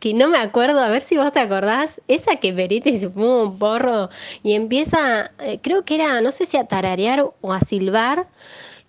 que 0.00 0.14
no 0.14 0.28
me 0.28 0.38
acuerdo, 0.38 0.80
a 0.80 0.88
ver 0.88 1.02
si 1.02 1.16
vos 1.16 1.32
te 1.32 1.40
acordás, 1.40 2.00
esa 2.08 2.36
que 2.36 2.52
Peretti 2.52 2.98
se 2.98 3.10
fuma 3.10 3.42
un 3.44 3.58
porro 3.58 4.10
y 4.42 4.52
empieza, 4.54 5.30
eh, 5.40 5.58
creo 5.62 5.84
que 5.84 5.96
era, 5.96 6.20
no 6.20 6.30
sé 6.32 6.44
si 6.46 6.56
a 6.56 6.64
tararear 6.68 7.24
o 7.40 7.52
a 7.52 7.60
silbar 7.60 8.28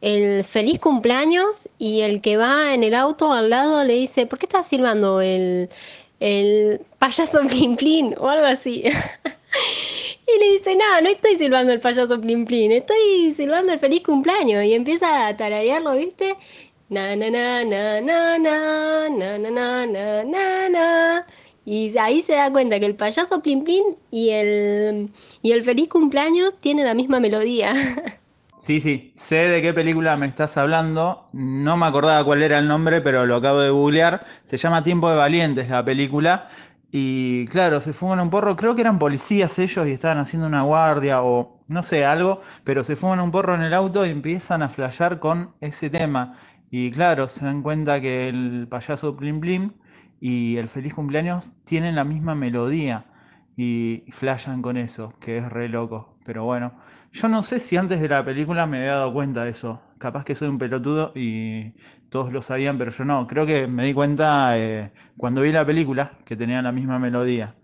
el 0.02 0.44
feliz 0.44 0.80
cumpleaños 0.80 1.70
y 1.78 2.02
el 2.02 2.22
que 2.22 2.38
va 2.38 2.74
en 2.74 2.84
el 2.84 2.94
auto 2.96 3.32
al 3.34 3.50
lado 3.50 3.84
le 3.84 3.94
dice, 3.94 4.26
¿por 4.28 4.40
qué 4.40 4.46
estás 4.46 4.68
silbando 4.68 5.22
el, 5.22 5.70
el 6.20 6.82
payaso 7.00 7.40
Plin 7.48 7.76
Plin 7.76 8.16
o 8.18 8.28
algo 8.30 8.46
así? 8.46 8.84
Y 10.28 10.40
le 10.40 10.52
dice, 10.52 10.76
no, 10.76 11.02
no 11.02 11.10
estoy 11.10 11.38
silbando 11.38 11.72
el 11.72 11.80
payaso 11.80 12.20
Plin 12.20 12.46
Plin, 12.46 12.74
estoy 12.74 13.34
silbando 13.34 13.72
el 13.72 13.80
feliz 13.80 14.04
cumpleaños. 14.04 14.64
Y 14.66 14.74
empieza 14.74 15.28
a 15.28 15.38
tararearlo, 15.38 15.96
¿viste? 15.96 16.36
Na 16.90 17.16
na 17.16 17.30
na 17.30 17.64
na 17.64 18.02
na 18.02 18.38
na 18.38 19.10
na 19.10 19.38
na 19.38 19.86
na 19.86 20.24
na 20.26 20.70
na 20.70 21.26
y 21.66 21.98
ahí 21.98 22.22
se 22.22 22.34
da 22.34 22.50
cuenta 22.50 22.80
que 22.80 22.86
el 22.86 22.96
payaso 22.96 23.42
Plin 23.42 23.66
Plin 23.66 23.84
y 24.10 24.30
el, 24.30 25.10
y 25.42 25.52
el 25.52 25.64
feliz 25.64 25.90
cumpleaños 25.90 26.58
tienen 26.60 26.86
la 26.86 26.94
misma 26.94 27.20
melodía. 27.20 27.74
Sí, 28.60 28.82
sí, 28.82 29.14
sé 29.16 29.36
de 29.48 29.62
qué 29.62 29.74
película 29.74 30.18
me 30.18 30.26
estás 30.26 30.58
hablando. 30.58 31.30
No 31.32 31.78
me 31.78 31.86
acordaba 31.86 32.24
cuál 32.26 32.42
era 32.42 32.58
el 32.60 32.68
nombre, 32.68 33.02
pero 33.02 33.26
lo 33.26 33.36
acabo 33.38 33.60
de 33.62 33.70
googlear. 33.70 34.26
Se 34.46 34.58
llama 34.58 34.84
Tiempo 34.84 35.10
de 35.10 35.16
Valientes 35.16 35.70
la 35.70 35.86
película. 35.86 36.50
Y 36.92 37.46
claro, 37.48 37.82
se 37.82 37.94
fuman 37.94 38.20
un 38.20 38.30
porro. 38.30 38.56
Creo 38.56 38.74
que 38.76 38.82
eran 38.82 38.98
policías 39.00 39.58
ellos 39.60 39.88
y 39.88 39.92
estaban 39.92 40.18
haciendo 40.18 40.48
una 40.48 40.64
guardia 40.64 41.22
o 41.22 41.64
no 41.68 41.84
sé, 41.84 42.04
algo. 42.06 42.42
Pero 42.64 42.84
se 42.84 42.96
fuman 42.96 43.20
un 43.20 43.32
porro 43.32 43.54
en 43.56 43.62
el 43.62 43.74
auto 43.74 44.06
y 44.06 44.10
empiezan 44.10 44.64
a 44.64 44.70
flashear 44.70 45.20
con 45.20 45.54
ese 45.62 45.90
tema. 45.90 46.34
Y 46.72 46.92
claro, 46.92 47.28
se 47.28 47.46
dan 47.46 47.62
cuenta 47.62 48.02
que 48.02 48.28
el 48.28 48.68
payaso 48.70 49.16
Plim 49.16 49.40
Plim 49.40 49.74
y 50.20 50.58
el 50.58 50.68
feliz 50.68 50.94
cumpleaños 50.94 51.52
tienen 51.66 51.96
la 51.96 52.04
misma 52.04 52.34
melodía. 52.36 53.06
Y 53.56 54.04
flashan 54.12 54.62
con 54.62 54.78
eso, 54.78 55.14
que 55.20 55.38
es 55.38 55.50
re 55.50 55.70
loco. 55.70 56.18
Pero 56.26 56.44
bueno, 56.44 56.74
yo 57.18 57.28
no 57.28 57.44
sé 57.44 57.60
si 57.60 57.78
antes 57.78 58.02
de 58.02 58.10
la 58.10 58.24
película 58.24 58.66
me 58.68 58.78
había 58.78 58.96
dado 58.96 59.14
cuenta 59.14 59.44
de 59.44 59.52
eso. 59.52 59.82
Capaz 59.98 60.24
que 60.26 60.36
soy 60.36 60.48
un 60.50 60.58
pelotudo 60.58 61.12
y 61.16 61.74
todos 62.10 62.32
lo 62.32 62.42
sabían, 62.42 62.78
pero 62.78 62.92
yo 62.92 63.06
no. 63.06 63.28
Creo 63.28 63.46
que 63.46 63.68
me 63.68 63.86
di 63.86 63.94
cuenta 63.94 64.58
eh, 64.58 64.92
cuando 65.18 65.42
vi 65.42 65.52
la 65.52 65.66
película 65.66 66.14
que 66.26 66.36
tenían 66.36 66.64
la 66.66 66.72
misma 66.72 67.00
melodía. 67.00 67.56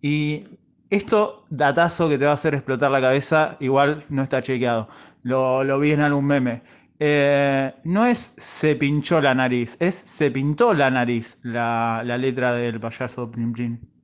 Y 0.00 0.46
esto, 0.90 1.46
datazo 1.50 2.08
que 2.08 2.18
te 2.18 2.24
va 2.24 2.32
a 2.32 2.34
hacer 2.34 2.54
explotar 2.54 2.90
la 2.90 3.00
cabeza, 3.00 3.56
igual 3.60 4.04
no 4.08 4.22
está 4.22 4.42
chequeado. 4.42 4.88
Lo, 5.22 5.64
lo 5.64 5.78
vi 5.80 5.92
en 5.92 6.00
algún 6.00 6.26
meme. 6.26 6.62
Eh, 7.00 7.74
no 7.84 8.06
es 8.06 8.34
se 8.38 8.76
pinchó 8.76 9.20
la 9.20 9.34
nariz, 9.34 9.76
es 9.80 9.94
se 9.94 10.30
pintó 10.32 10.74
la 10.74 10.90
nariz 10.90 11.38
la, 11.42 12.02
la 12.04 12.18
letra 12.18 12.52
del 12.54 12.80
payaso 12.80 13.30
Plin 13.30 13.52
Plin. 13.52 13.97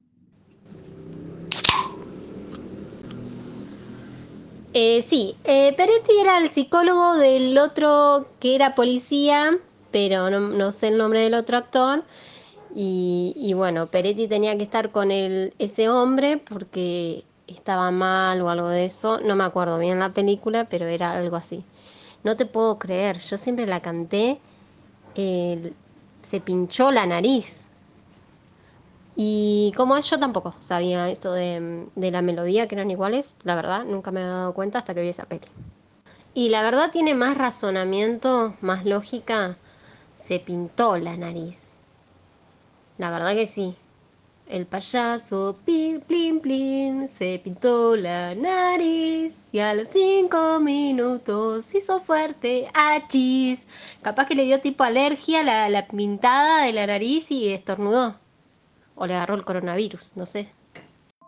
Eh, 4.77 5.03
sí, 5.03 5.37
eh, 5.45 5.73
Peretti 5.77 6.19
era 6.21 6.39
el 6.39 6.49
psicólogo 6.49 7.15
del 7.15 7.57
otro 7.59 8.27
que 8.41 8.57
era 8.57 8.75
policía, 8.75 9.57
pero 9.93 10.31
no, 10.31 10.73
sé 10.73 10.89
el 10.89 10.99
nombre 10.99 11.21
del 11.21 11.35
otro 11.35 11.57
actor. 11.57 12.03
Y, 12.75 13.35
y, 13.37 13.55
bueno, 13.55 13.87
Peretti 13.87 14.27
tenía 14.27 14.57
que 14.57 14.65
estar 14.65 14.91
con 14.91 15.13
el, 15.13 15.55
ese 15.61 15.89
hombre 15.89 16.39
porque 16.39 17.25
estaba 17.47 17.93
mal 17.93 18.41
o 18.43 18.51
algo 18.51 18.69
de 18.69 18.85
eso. 18.85 19.21
No 19.21 19.37
me 19.37 19.45
acuerdo 19.45 19.79
bien 19.79 20.01
la 20.01 20.13
película, 20.13 20.69
pero 20.69 20.87
era 20.87 21.13
algo 21.13 21.37
así. 21.37 21.65
No 22.25 22.37
te 22.37 22.45
puedo 22.47 22.79
creer, 22.81 23.19
yo 23.21 23.37
siempre 23.37 23.67
la 23.67 23.81
canté, 23.81 24.41
se 25.15 26.41
pinchó 26.41 26.91
la 26.91 27.07
nariz. 27.07 27.69
Y 29.17 29.73
como 29.77 29.97
es, 29.97 30.11
yo 30.11 30.19
tampoco 30.19 30.55
sabía 30.61 31.09
esto 31.09 31.33
de, 31.33 31.89
la 31.95 32.23
melodía, 32.23 32.67
que 32.67 32.75
eran 32.75 32.91
iguales, 32.91 33.37
la 33.45 33.55
verdad, 33.55 33.85
nunca 33.85 34.11
me 34.11 34.21
he 34.21 34.25
dado 34.25 34.55
cuenta 34.55 34.79
hasta 34.79 34.95
que 34.95 35.03
vi 35.03 35.09
esa 35.09 35.27
peli. 35.27 35.47
Y 36.35 36.49
la 36.49 36.63
verdad 36.63 36.91
tiene 36.91 37.15
más 37.15 37.39
razonamiento, 37.39 38.57
más 38.61 38.85
lógica, 38.85 39.57
se 40.15 40.41
pintó 40.41 40.97
la 40.97 41.17
nariz. 41.17 41.75
La 42.99 43.11
verdad 43.11 43.35
que 43.35 43.47
sí. 43.47 43.77
El 44.47 44.67
payaso 44.67 45.57
pin, 45.65 46.01
plin, 46.01 46.41
plin, 46.41 47.09
se 47.09 47.41
pintó 47.43 47.97
la 47.97 48.35
nariz 48.35 49.39
y 49.53 49.61
a 49.61 49.75
los 49.75 49.89
cinco 49.89 50.61
minutos 50.61 51.75
hizo 51.75 52.01
fuerte 52.01 52.69
achis. 52.75 53.67
Capaz 54.03 54.27
que 54.27 54.35
le 54.35 54.45
dio 54.45 54.61
tipo 54.61 54.85
alergia 54.85 55.43
la, 55.43 55.71
la 55.71 55.87
pintada 55.87 56.65
de 56.65 56.73
la 56.75 56.87
nariz 56.87 57.31
y 57.31 57.49
estornudó. 57.49 58.17
O 58.95 59.07
le 59.07 59.15
agarró 59.15 59.35
el 59.35 59.45
coronavirus, 59.45 60.17
no 60.17 60.27
sé. 60.27 60.49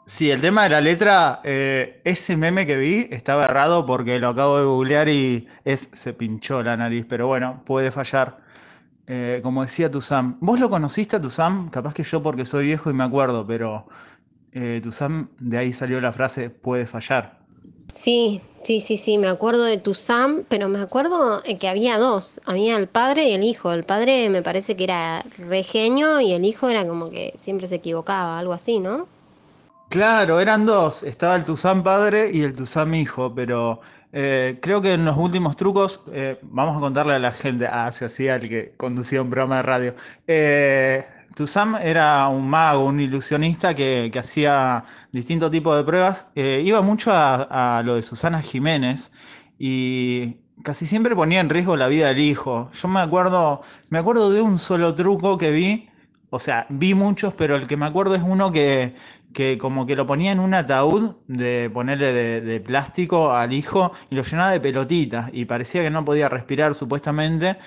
Sí, 0.08 0.30
el 0.30 0.40
tema 0.40 0.62
de 0.62 0.68
la 0.70 0.80
letra, 0.80 1.40
eh, 1.42 2.00
ese 2.04 2.36
meme 2.36 2.64
que 2.64 2.76
vi 2.76 3.08
estaba 3.10 3.44
errado 3.44 3.84
porque 3.86 4.20
lo 4.20 4.28
acabo 4.28 4.58
de 4.58 4.64
googlear 4.64 5.08
y 5.08 5.48
es 5.64 5.90
se 5.94 6.12
pinchó 6.12 6.62
la 6.62 6.76
nariz, 6.76 7.04
pero 7.08 7.26
bueno, 7.26 7.62
puede 7.64 7.90
fallar. 7.90 8.38
Eh, 9.08 9.40
como 9.42 9.62
decía 9.62 9.90
Tuzam, 9.90 10.38
¿vos 10.40 10.60
lo 10.60 10.70
conociste 10.70 11.16
a 11.16 11.20
Tuzam? 11.20 11.70
Capaz 11.70 11.92
que 11.92 12.04
yo 12.04 12.22
porque 12.22 12.44
soy 12.44 12.66
viejo 12.66 12.88
y 12.90 12.92
me 12.94 13.02
acuerdo, 13.04 13.46
pero 13.46 13.88
eh, 14.52 14.80
Tuzam, 14.82 15.30
de 15.40 15.58
ahí 15.58 15.72
salió 15.72 16.00
la 16.00 16.12
frase 16.12 16.50
puede 16.50 16.86
fallar. 16.86 17.40
Sí, 17.92 18.42
sí, 18.62 18.80
sí, 18.80 18.96
sí, 18.96 19.18
me 19.18 19.28
acuerdo 19.28 19.64
de 19.64 19.78
Tuzam, 19.78 20.44
pero 20.48 20.68
me 20.68 20.80
acuerdo 20.80 21.42
que 21.58 21.68
había 21.68 21.98
dos, 21.98 22.40
había 22.46 22.76
el 22.76 22.88
padre 22.88 23.28
y 23.28 23.32
el 23.34 23.44
hijo. 23.44 23.72
El 23.72 23.84
padre 23.84 24.28
me 24.30 24.42
parece 24.42 24.76
que 24.76 24.84
era 24.84 25.24
regenio 25.38 26.20
y 26.20 26.32
el 26.32 26.44
hijo 26.44 26.68
era 26.68 26.86
como 26.86 27.10
que 27.10 27.32
siempre 27.36 27.66
se 27.66 27.76
equivocaba, 27.76 28.38
algo 28.38 28.52
así, 28.52 28.78
¿no? 28.80 29.08
Claro, 29.88 30.40
eran 30.40 30.66
dos, 30.66 31.02
estaba 31.04 31.36
el 31.36 31.44
Tuzam 31.44 31.82
padre 31.84 32.30
y 32.32 32.42
el 32.42 32.54
Tuzam 32.56 32.94
hijo, 32.94 33.32
pero 33.34 33.80
eh, 34.12 34.58
creo 34.60 34.82
que 34.82 34.94
en 34.94 35.04
los 35.04 35.16
últimos 35.16 35.56
trucos, 35.56 36.02
eh, 36.12 36.38
vamos 36.42 36.76
a 36.76 36.80
contarle 36.80 37.14
a 37.14 37.18
la 37.20 37.32
gente, 37.32 37.68
ah, 37.70 37.90
se 37.92 38.06
hacía 38.06 38.36
el 38.36 38.48
que 38.48 38.74
conducía 38.76 39.22
un 39.22 39.30
programa 39.30 39.58
de 39.58 39.62
radio. 39.62 39.94
Eh, 40.26 41.04
Tuzam 41.36 41.76
era 41.76 42.28
un 42.28 42.48
mago, 42.48 42.86
un 42.86 42.98
ilusionista 42.98 43.74
que, 43.74 44.10
hacía 44.18 44.84
distintos 45.12 45.50
tipos 45.50 45.76
de 45.76 45.84
pruebas. 45.84 46.30
iba 46.34 46.80
mucho 46.80 47.10
a, 47.12 47.82
lo 47.84 47.96
de 47.96 48.02
Susana 48.02 48.40
Jiménez 48.40 49.12
y 49.58 50.38
casi 50.62 50.86
siempre 50.86 51.14
ponía 51.14 51.40
en 51.40 51.50
riesgo 51.50 51.76
la 51.76 51.88
vida 51.88 52.08
del 52.08 52.20
hijo. 52.20 52.70
Yo 52.72 52.88
me 52.88 53.00
acuerdo, 53.00 53.60
me 53.90 53.98
acuerdo 53.98 54.30
de 54.30 54.40
un 54.40 54.58
solo 54.58 54.94
truco 54.94 55.36
que 55.36 55.50
vi, 55.50 55.90
o 56.30 56.38
sea, 56.38 56.66
vi 56.70 56.94
muchos, 56.94 57.34
pero 57.34 57.56
el 57.56 57.66
que 57.66 57.76
me 57.76 57.84
acuerdo 57.84 58.14
es 58.14 58.22
uno 58.22 58.50
que 58.50 58.94
que 59.36 59.58
como 59.58 59.84
que 59.84 59.96
lo 59.96 60.06
ponía 60.06 60.32
en 60.32 60.40
un 60.40 60.54
ataúd 60.54 61.16
de 61.28 61.68
ponerle 61.68 62.40
de, 62.40 62.58
plástico 62.60 63.34
al 63.34 63.52
hijo 63.52 63.92
y 64.08 64.14
lo 64.14 64.22
llenaba 64.22 64.50
de 64.50 64.60
pelotitas 64.60 65.28
y 65.30 65.44
parecía 65.44 65.82
que 65.82 65.90
no 65.90 66.06
podía 66.06 66.30
respirar 66.30 66.74
supuestamente. 66.74 67.58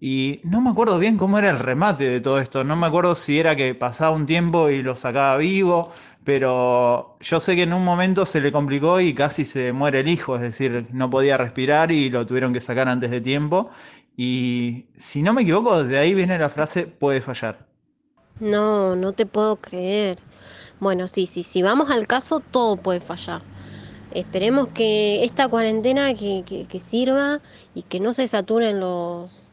Y 0.00 0.40
no 0.44 0.60
me 0.60 0.70
acuerdo 0.70 0.98
bien 0.98 1.16
cómo 1.16 1.38
era 1.38 1.50
el 1.50 1.58
remate 1.58 2.08
de 2.08 2.20
todo 2.20 2.38
esto. 2.38 2.62
No 2.62 2.76
me 2.76 2.86
acuerdo 2.86 3.14
si 3.14 3.38
era 3.38 3.56
que 3.56 3.74
pasaba 3.74 4.10
un 4.12 4.26
tiempo 4.26 4.70
y 4.70 4.82
lo 4.82 4.94
sacaba 4.94 5.36
vivo, 5.38 5.90
pero 6.22 7.16
yo 7.20 7.40
sé 7.40 7.56
que 7.56 7.62
en 7.62 7.72
un 7.72 7.84
momento 7.84 8.24
se 8.24 8.40
le 8.40 8.52
complicó 8.52 9.00
y 9.00 9.12
casi 9.14 9.44
se 9.44 9.72
muere 9.72 10.00
el 10.00 10.08
hijo, 10.08 10.36
es 10.36 10.42
decir, 10.42 10.86
no 10.92 11.10
podía 11.10 11.36
respirar 11.36 11.90
y 11.90 12.10
lo 12.10 12.26
tuvieron 12.26 12.52
que 12.52 12.60
sacar 12.60 12.88
antes 12.88 13.10
de 13.10 13.20
tiempo. 13.20 13.70
Y 14.16 14.86
si 14.96 15.22
no 15.22 15.32
me 15.32 15.42
equivoco, 15.42 15.84
de 15.84 15.98
ahí 15.98 16.14
viene 16.14 16.38
la 16.38 16.48
frase 16.48 16.86
puede 16.86 17.20
fallar. 17.20 17.66
No, 18.40 18.94
no 18.94 19.12
te 19.12 19.26
puedo 19.26 19.56
creer. 19.56 20.18
Bueno, 20.80 21.08
sí, 21.08 21.26
sí, 21.26 21.42
si 21.42 21.62
vamos 21.62 21.90
al 21.90 22.06
caso, 22.06 22.40
todo 22.40 22.76
puede 22.76 23.00
fallar. 23.00 23.42
Esperemos 24.12 24.68
que 24.68 25.24
esta 25.24 25.48
cuarentena 25.48 26.14
que, 26.14 26.66
sirva 26.78 27.40
y 27.74 27.82
que 27.82 28.00
no 28.00 28.12
se 28.12 28.26
saturen 28.26 28.80
los, 28.80 29.47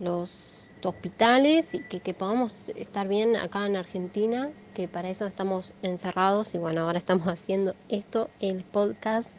los 0.00 0.68
hospitales 0.82 1.74
y 1.74 1.80
que, 1.80 2.14
podamos 2.14 2.70
estar 2.70 3.06
bien 3.06 3.36
acá 3.36 3.66
en 3.66 3.76
Argentina, 3.76 4.50
que 4.74 4.88
para 4.88 5.08
eso 5.10 5.26
estamos 5.26 5.74
encerrados 5.82 6.54
y 6.54 6.58
bueno, 6.58 6.82
ahora 6.82 6.98
estamos 6.98 7.26
haciendo 7.28 7.74
esto, 7.88 8.30
el 8.40 8.64
podcast, 8.64 9.30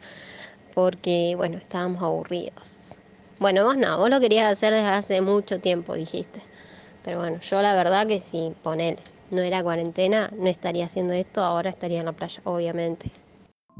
porque 0.74 1.34
bueno, 1.36 1.58
estábamos 1.58 2.02
aburridos. 2.02 2.94
Bueno, 3.38 3.64
vos 3.64 3.76
no, 3.76 3.98
vos 3.98 4.08
lo 4.08 4.20
querías 4.20 4.50
hacer 4.50 4.72
desde 4.72 4.88
hace 4.88 5.20
mucho 5.20 5.58
tiempo, 5.58 5.94
dijiste. 5.94 6.40
Pero 7.04 7.18
bueno, 7.18 7.40
yo 7.40 7.60
la 7.60 7.74
verdad 7.74 8.06
que 8.06 8.20
sí, 8.20 8.54
ponele 8.62 9.02
no 9.32 9.40
era 9.40 9.62
cuarentena, 9.62 10.30
no 10.36 10.46
estaría 10.46 10.84
haciendo 10.84 11.14
esto, 11.14 11.42
ahora 11.42 11.70
estaría 11.70 12.00
en 12.00 12.04
la 12.04 12.12
playa, 12.12 12.42
obviamente. 12.44 13.10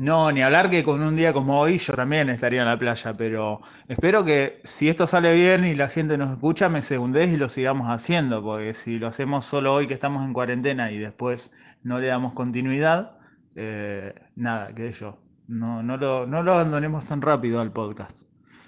No, 0.02 0.32
ni 0.32 0.42
hablar 0.42 0.68
que 0.68 0.82
con 0.82 1.00
un 1.00 1.14
día 1.14 1.32
como 1.32 1.60
hoy 1.60 1.78
yo 1.78 1.92
también 1.92 2.28
estaría 2.28 2.62
en 2.62 2.66
la 2.66 2.76
playa, 2.76 3.16
pero 3.16 3.60
espero 3.86 4.24
que 4.24 4.60
si 4.64 4.88
esto 4.88 5.06
sale 5.06 5.32
bien 5.32 5.64
y 5.64 5.76
la 5.76 5.86
gente 5.86 6.18
nos 6.18 6.32
escucha, 6.32 6.68
me 6.68 6.82
segundés 6.82 7.32
y 7.32 7.36
lo 7.36 7.48
sigamos 7.48 7.88
haciendo, 7.88 8.42
porque 8.42 8.74
si 8.74 8.98
lo 8.98 9.06
hacemos 9.06 9.44
solo 9.44 9.72
hoy 9.72 9.86
que 9.86 9.94
estamos 9.94 10.24
en 10.24 10.32
cuarentena 10.32 10.90
y 10.90 10.98
después 10.98 11.52
no 11.84 12.00
le 12.00 12.08
damos 12.08 12.32
continuidad, 12.32 13.12
eh, 13.54 14.12
nada, 14.34 14.74
que 14.74 14.90
yo. 14.90 15.18
No, 15.46 15.84
no, 15.84 15.96
lo, 15.96 16.26
no 16.26 16.42
lo 16.42 16.54
abandonemos 16.54 17.04
tan 17.04 17.22
rápido 17.22 17.60
al 17.60 17.70
podcast. 17.70 18.22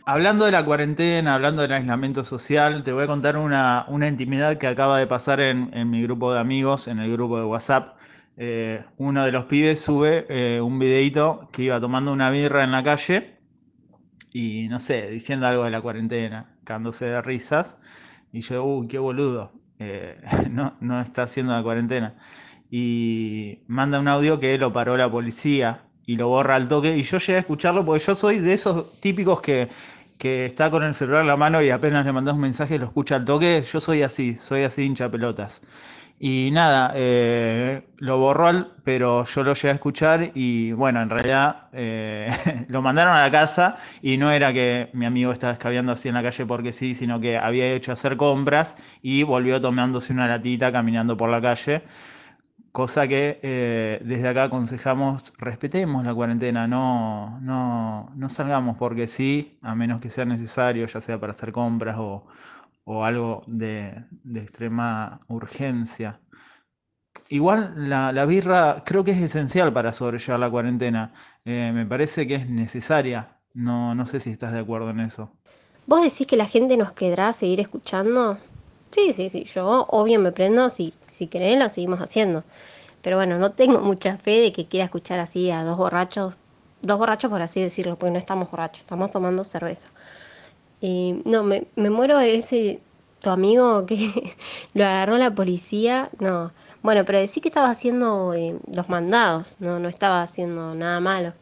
Hablando 0.07 0.45
de 0.45 0.53
la 0.53 0.65
cuarentena, 0.65 1.35
hablando 1.35 1.63
del 1.63 1.73
aislamiento 1.73 2.25
social, 2.25 2.85
te 2.85 2.93
voy 2.93 3.05
a 3.05 3.07
contar 3.09 3.39
una, 3.39 3.87
intimidad 4.07 4.59
que 4.59 4.69
acaba 4.69 4.99
de 4.99 5.09
pasar 5.09 5.41
en, 5.41 5.91
mi 5.91 6.01
grupo 6.05 6.33
de 6.33 6.39
amigos, 6.39 6.87
en 6.87 7.01
el 7.01 7.11
grupo 7.11 7.39
de 7.39 7.45
WhatsApp. 7.45 7.97
Eh, 8.37 8.83
uno 8.97 9.25
de 9.25 9.33
los 9.33 9.45
pibes 9.45 9.81
sube 9.81 10.27
eh, 10.29 10.61
un 10.61 10.79
videito 10.79 11.49
que 11.53 11.63
iba 11.63 11.81
tomando 11.81 12.13
una 12.13 12.31
birra 12.31 12.65
en 12.65 12.73
la 12.73 12.83
calle 12.83 13.39
y 14.33 14.67
no 14.69 14.81
sé, 14.81 15.09
diciendo 15.11 15.47
algo 15.47 15.65
de 15.65 15.71
la 15.71 15.81
cuarentena, 15.81 16.57
cagándose 16.65 17.07
de 17.07 17.23
risas. 17.23 17.79
Y 18.33 18.41
yo, 18.41 18.65
uy, 18.65 18.89
qué 18.89 18.99
boludo, 18.99 19.53
eh, 19.79 20.21
no, 20.51 20.77
no 20.81 21.01
está 21.01 21.25
haciendo 21.25 21.53
la 21.53 21.63
cuarentena. 21.63 22.17
Y 22.71 23.61
manda 23.69 24.01
un 24.01 24.09
audio 24.09 24.41
que 24.41 24.59
lo 24.59 24.73
paró 24.73 24.97
la 24.97 25.11
policía 25.11 25.83
y 26.07 26.17
lo 26.17 26.29
borra 26.29 26.57
al 26.57 26.69
toque. 26.69 26.97
Y 26.97 27.05
yo 27.05 27.19
llegué 27.19 27.37
a 27.37 27.41
escucharlo 27.41 27.85
porque 27.85 28.05
yo 28.05 28.15
soy 28.17 28.41
de 28.41 28.55
esos 28.55 29.01
típicos 29.01 29.41
que 29.41 29.69
que 30.19 30.47
está 30.47 30.71
con 30.71 30.83
el 30.83 30.95
celular 30.95 31.23
en 31.23 31.27
la 31.29 31.37
mano 31.37 31.63
y 31.63 31.71
apenas 31.71 32.07
le 32.07 32.13
mandas 32.13 32.35
un 32.35 32.41
mensaje 32.41 32.79
lo 32.79 32.87
escucha 32.87 33.17
al 33.17 33.25
toque, 33.25 33.63
yo 33.71 33.81
soy 33.81 34.03
así, 34.03 34.39
soy 34.41 34.63
así 34.63 34.83
hincha 34.83 35.11
pelotas. 35.11 35.63
Y 36.19 36.51
nada, 36.53 36.93
eh, 36.95 37.89
lo 37.99 38.19
borró, 38.19 38.69
pero 38.85 39.25
yo 39.25 39.43
lo 39.43 39.55
llegué 39.55 39.71
a 39.71 39.73
escuchar 39.73 40.31
y 40.35 40.73
bueno, 40.73 41.03
en 41.03 41.11
realidad 41.11 41.69
eh, 41.73 42.67
lo 42.69 42.83
mandaron 42.83 43.17
a 43.17 43.21
la 43.21 43.31
casa 43.31 43.79
y 44.01 44.17
no 44.17 44.31
era 44.31 44.53
que 44.53 44.91
mi 44.95 45.07
amigo 45.07 45.33
estaba 45.33 45.53
escabeando 45.53 45.93
así 45.93 46.09
en 46.09 46.15
la 46.15 46.23
calle 46.23 46.47
porque 46.47 46.73
sí, 46.73 46.95
sino 46.95 47.21
que 47.21 47.37
había 47.37 47.67
hecho 47.73 47.93
hacer 47.93 48.17
compras 48.17 48.77
y 49.03 49.25
volvió 49.25 49.61
tomándose 49.61 50.13
una 50.13 50.29
latita 50.29 50.71
caminando 50.71 51.17
por 51.17 51.31
la 51.31 51.41
calle. 51.43 51.83
Cosa 52.73 53.07
que 53.07 53.39
eh, 53.43 54.01
desde 54.05 54.29
acá 54.29 54.45
aconsejamos, 54.45 55.33
respetemos 55.39 56.05
la 56.05 56.15
cuarentena, 56.15 56.67
no, 56.67 57.39
no, 57.41 58.11
no, 58.17 58.29
salgamos 58.29 58.77
porque 58.77 59.07
sí, 59.07 59.59
a 59.63 59.77
menos 59.77 60.01
que 60.01 60.11
sea 60.11 60.25
necesario, 60.25 60.87
ya 60.87 61.01
sea 61.01 61.21
para 61.21 61.33
hacer 61.33 61.53
compras 61.53 61.97
o, 61.99 62.27
algo 62.87 63.43
de, 63.47 64.05
extrema 64.35 65.21
urgencia. 65.29 66.21
Igual 67.29 67.89
la, 67.89 68.27
birra 68.27 68.83
creo 68.85 69.05
que 69.05 69.13
es 69.13 69.21
esencial 69.23 69.73
para 69.73 69.93
sobrellevar 69.93 70.41
la 70.41 70.51
cuarentena. 70.51 71.15
Eh, 71.45 71.73
me 71.75 71.87
parece 71.87 72.27
que 72.27 72.35
es 72.37 72.49
necesaria. 72.49 73.41
No, 73.55 73.95
no 73.95 74.07
sé 74.07 74.21
si 74.21 74.31
estás 74.31 74.53
de 74.53 74.61
acuerdo 74.61 74.91
en 74.91 75.01
eso. 75.01 75.31
¿Vos 75.87 76.03
decís 76.03 76.27
que 76.27 76.37
la 76.37 76.47
gente 76.47 76.77
nos 76.77 76.93
quedará 76.93 77.29
a 77.29 77.33
seguir 77.33 77.61
escuchando? 77.61 78.39
Sí, 78.91 79.13
sí, 79.13 79.29
sí, 79.29 79.45
yo 79.45 79.87
obvio 79.91 80.21
me 80.21 80.33
prendo, 80.33 80.71
si, 80.71 80.95
si 81.07 81.27
querés 81.27 81.59
lo 81.59 81.69
seguimos 81.69 82.01
haciendo. 82.01 82.45
Pero 83.03 83.17
bueno, 83.17 83.39
no 83.39 83.53
tengo 83.53 83.81
mucha 83.81 84.17
fe 84.17 84.41
de 84.41 84.53
que 84.53 84.67
quiera 84.67 84.87
escuchar 84.87 85.21
así 85.21 85.51
a 85.51 85.63
dos 85.63 85.77
borrachos, 85.77 86.37
dos 86.81 86.99
borrachos 86.99 87.31
por 87.31 87.43
así 87.43 87.61
decirlo, 87.61 87.97
porque 87.97 88.13
no 88.13 88.19
estamos 88.19 88.51
borrachos, 88.51 88.81
estamos 88.81 89.11
tomando 89.11 89.45
cerveza. 89.45 89.91
Y 90.85 91.23
no, 91.25 91.45
me, 91.45 91.67
me 91.77 91.89
muero 91.89 92.19
de 92.19 92.37
ese, 92.37 92.79
tu 93.23 93.31
amigo 93.31 93.87
que 93.87 94.37
lo 94.75 94.85
agarró 94.85 95.17
la 95.17 95.35
policía, 95.35 96.11
no. 96.19 96.53
Bueno, 96.83 97.07
pero 97.07 97.19
decí 97.19 97.41
que 97.41 97.49
estaba 97.49 97.71
haciendo 97.71 98.35
eh, 98.35 98.59
los 98.71 98.91
mandados, 98.91 99.57
no, 99.61 99.79
no 99.79 99.89
estaba 99.89 100.21
haciendo 100.21 100.75
nada 100.75 101.01
malo. 101.01 101.33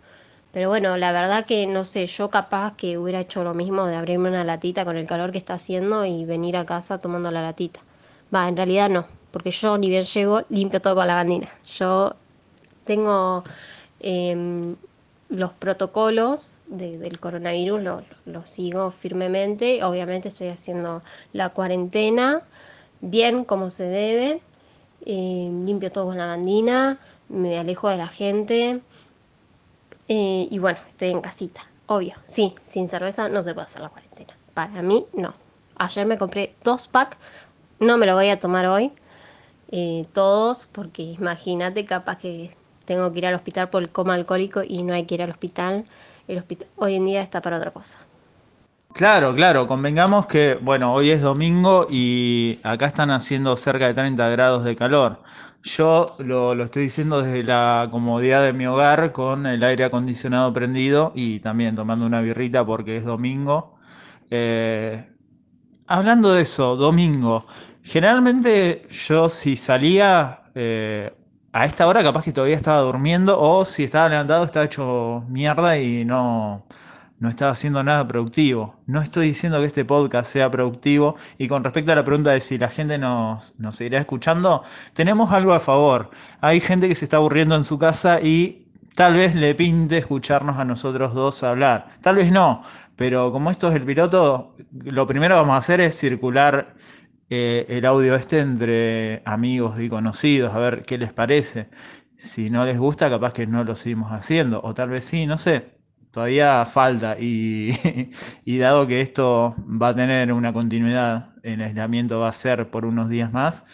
Pero 0.52 0.68
bueno, 0.68 0.96
la 0.96 1.10
verdad 1.10 1.44
que 1.44 1.66
no 1.66 1.84
sé, 1.84 2.06
yo 2.06 2.30
capaz 2.30 2.76
que 2.76 2.96
hubiera 2.98 3.18
hecho 3.18 3.42
lo 3.42 3.52
mismo 3.52 3.86
de 3.86 3.96
abrirme 3.96 4.28
una 4.28 4.44
latita 4.44 4.84
con 4.84 4.96
el 4.96 5.08
calor 5.08 5.32
que 5.32 5.38
está 5.38 5.54
haciendo 5.54 6.04
y 6.04 6.24
venir 6.24 6.56
a 6.56 6.64
casa 6.64 6.98
tomando 6.98 7.32
la 7.32 7.42
latita. 7.42 7.80
Va, 8.32 8.46
en 8.46 8.56
realidad 8.56 8.90
no, 8.90 9.06
porque 9.32 9.50
yo 9.50 9.76
ni 9.76 9.88
bien 9.88 10.04
llego, 10.04 10.42
limpio 10.50 10.80
todo 10.80 10.94
con 10.94 11.08
la 11.08 11.16
bandina. 11.16 11.48
Yo 11.64 12.14
tengo 12.84 13.42
em, 13.98 14.76
los 15.32 15.52
protocolos 15.54 16.58
del 16.66 17.18
coronavirus, 17.18 18.04
los 18.26 18.48
sigo 18.48 18.90
firmemente. 18.90 19.82
Obviamente 19.82 20.28
estoy 20.28 20.48
haciendo 20.48 21.02
la 21.32 21.48
cuarentena 21.48 22.42
bien 23.00 23.44
como 23.44 23.70
se 23.70 23.84
debe. 23.84 24.42
Em, 25.04 25.64
limpio 25.64 25.90
todo 25.90 26.06
con 26.06 26.18
la 26.18 26.26
bandina, 26.26 27.00
me 27.28 27.58
alejo 27.58 27.88
de 27.88 27.96
la 27.96 28.06
gente 28.06 28.80
eh, 30.06 30.46
y 30.48 30.58
bueno, 30.60 30.78
estoy 30.88 31.08
en 31.08 31.20
casita, 31.20 31.66
obvio. 31.86 32.14
Sí, 32.24 32.54
sin 32.62 32.86
cerveza 32.88 33.28
no 33.28 33.42
se 33.42 33.54
puede 33.54 33.64
hacer 33.64 33.80
la 33.80 33.88
cuarentena. 33.88 34.36
Para 34.54 34.80
mí, 34.82 35.06
no. 35.14 35.34
Ayer 35.76 36.06
me 36.06 36.18
compré 36.18 36.54
dos 36.62 36.86
packs, 36.86 37.16
no 37.80 37.96
me 37.96 38.06
lo 38.06 38.14
voy 38.14 38.28
a 38.28 38.38
tomar 38.38 38.66
hoy, 38.66 38.92
eh, 39.72 40.06
todos, 40.12 40.66
porque 40.70 41.02
imagínate, 41.02 41.84
capaz 41.84 42.18
que 42.18 42.54
tengo 42.84 43.12
que 43.12 43.18
ir 43.18 43.26
al 43.26 43.34
hospital 43.34 43.70
por 43.70 43.82
el 43.82 43.90
coma 43.90 44.14
alcohólico 44.14 44.62
y 44.66 44.82
no 44.82 44.94
hay 44.94 45.04
que 45.04 45.14
ir 45.14 45.22
al 45.22 45.30
hospital. 45.30 45.84
El 46.28 46.38
hospital 46.38 46.68
hoy 46.76 46.96
en 46.96 47.06
día 47.06 47.22
está 47.22 47.40
para 47.40 47.58
otra 47.58 47.70
cosa. 47.70 47.98
Claro, 48.94 49.34
claro, 49.34 49.66
convengamos 49.66 50.26
que, 50.26 50.58
bueno, 50.60 50.92
hoy 50.92 51.10
es 51.10 51.22
domingo 51.22 51.86
y 51.88 52.58
acá 52.62 52.86
están 52.86 53.10
haciendo 53.10 53.56
cerca 53.56 53.86
de 53.86 53.94
30 53.94 54.28
grados 54.28 54.64
de 54.64 54.76
calor. 54.76 55.20
Yo 55.62 56.14
lo, 56.18 56.52
estoy 56.62 56.84
diciendo 56.84 57.22
desde 57.22 57.42
la 57.42 57.88
comodidad 57.90 58.42
de 58.42 58.52
mi 58.52 58.66
hogar 58.66 59.12
con 59.12 59.46
el 59.46 59.62
aire 59.62 59.84
acondicionado 59.84 60.52
prendido 60.52 61.12
y 61.14 61.40
también 61.40 61.74
tomando 61.74 62.04
una 62.04 62.20
birrita 62.20 62.66
porque 62.66 62.96
es 62.96 63.04
domingo. 63.04 63.78
Eh, 64.30 65.08
hablando 65.86 66.32
de 66.34 66.42
eso, 66.42 66.76
domingo, 66.76 67.46
generalmente 67.82 68.86
yo 68.90 69.28
si 69.28 69.56
salía 69.56 70.42
eh, 70.54 71.12
a 71.52 71.64
esta 71.66 71.86
hora 71.86 72.02
capaz 72.02 72.24
que 72.24 72.32
todavía 72.32 72.56
estaba 72.56 72.78
durmiendo 72.80 73.38
o 73.38 73.64
si 73.64 73.84
estaba 73.84 74.08
levantado 74.08 74.44
estaba 74.44 74.64
hecho 74.64 75.24
mierda 75.28 75.78
y 75.78 76.04
no 76.04 76.64
no 77.22 77.28
estaba 77.28 77.52
haciendo 77.52 77.84
nada 77.84 78.08
productivo. 78.08 78.74
No 78.86 79.00
estoy 79.00 79.28
diciendo 79.28 79.60
que 79.60 79.66
este 79.66 79.84
podcast 79.84 80.32
sea 80.32 80.50
productivo. 80.50 81.14
Y 81.38 81.46
con 81.46 81.62
respecto 81.62 81.92
a 81.92 81.94
la 81.94 82.04
pregunta 82.04 82.32
de 82.32 82.40
si 82.40 82.58
la 82.58 82.66
gente 82.66 82.98
nos, 82.98 83.54
nos 83.58 83.76
seguirá 83.76 84.00
escuchando, 84.00 84.64
tenemos 84.92 85.30
algo 85.30 85.52
a 85.52 85.60
favor. 85.60 86.10
Hay 86.40 86.58
gente 86.58 86.88
que 86.88 86.96
se 86.96 87.04
está 87.04 87.18
aburriendo 87.18 87.54
en 87.54 87.62
su 87.62 87.78
casa 87.78 88.20
y 88.20 88.66
tal 88.96 89.14
vez 89.14 89.36
le 89.36 89.54
pinte 89.54 89.98
escucharnos 89.98 90.58
a 90.58 90.64
nosotros 90.64 91.14
dos 91.14 91.44
hablar. 91.44 91.90
Tal 92.00 92.16
vez 92.16 92.32
no, 92.32 92.64
pero 92.96 93.30
como 93.30 93.52
esto 93.52 93.68
es 93.68 93.76
el 93.76 93.82
piloto, 93.82 94.56
lo 94.72 95.06
primero 95.06 95.36
que 95.36 95.40
vamos 95.42 95.54
a 95.54 95.58
hacer 95.58 95.80
es 95.80 95.96
circular 95.96 96.74
eh, 97.34 97.78
el 97.78 97.86
audio 97.86 98.14
este 98.14 98.40
entre 98.40 99.22
amigos 99.24 99.80
y 99.80 99.88
conocidos, 99.88 100.54
a 100.54 100.58
ver 100.58 100.82
qué 100.82 100.98
les 100.98 101.14
parece. 101.14 101.70
Si 102.16 102.50
no 102.50 102.66
les 102.66 102.78
gusta, 102.78 103.08
capaz 103.08 103.32
que 103.32 103.46
no 103.46 103.64
lo 103.64 103.74
seguimos 103.74 104.12
haciendo, 104.12 104.60
o 104.62 104.74
tal 104.74 104.90
vez 104.90 105.04
sí, 105.06 105.26
no 105.26 105.38
sé. 105.38 105.78
Todavía 106.10 106.64
falta 106.66 107.16
y, 107.18 107.72
dado 108.58 108.86
que 108.86 109.00
esto 109.00 109.56
va 109.66 109.88
a 109.88 109.94
tener 109.96 110.30
una 110.32 110.52
continuidad, 110.52 111.30
el 111.42 111.62
aislamiento 111.62 112.20
va 112.20 112.28
a 112.28 112.32
ser 112.34 112.70
por 112.70 112.84
unos 112.84 113.08
días 113.08 113.32
más, 113.32 113.64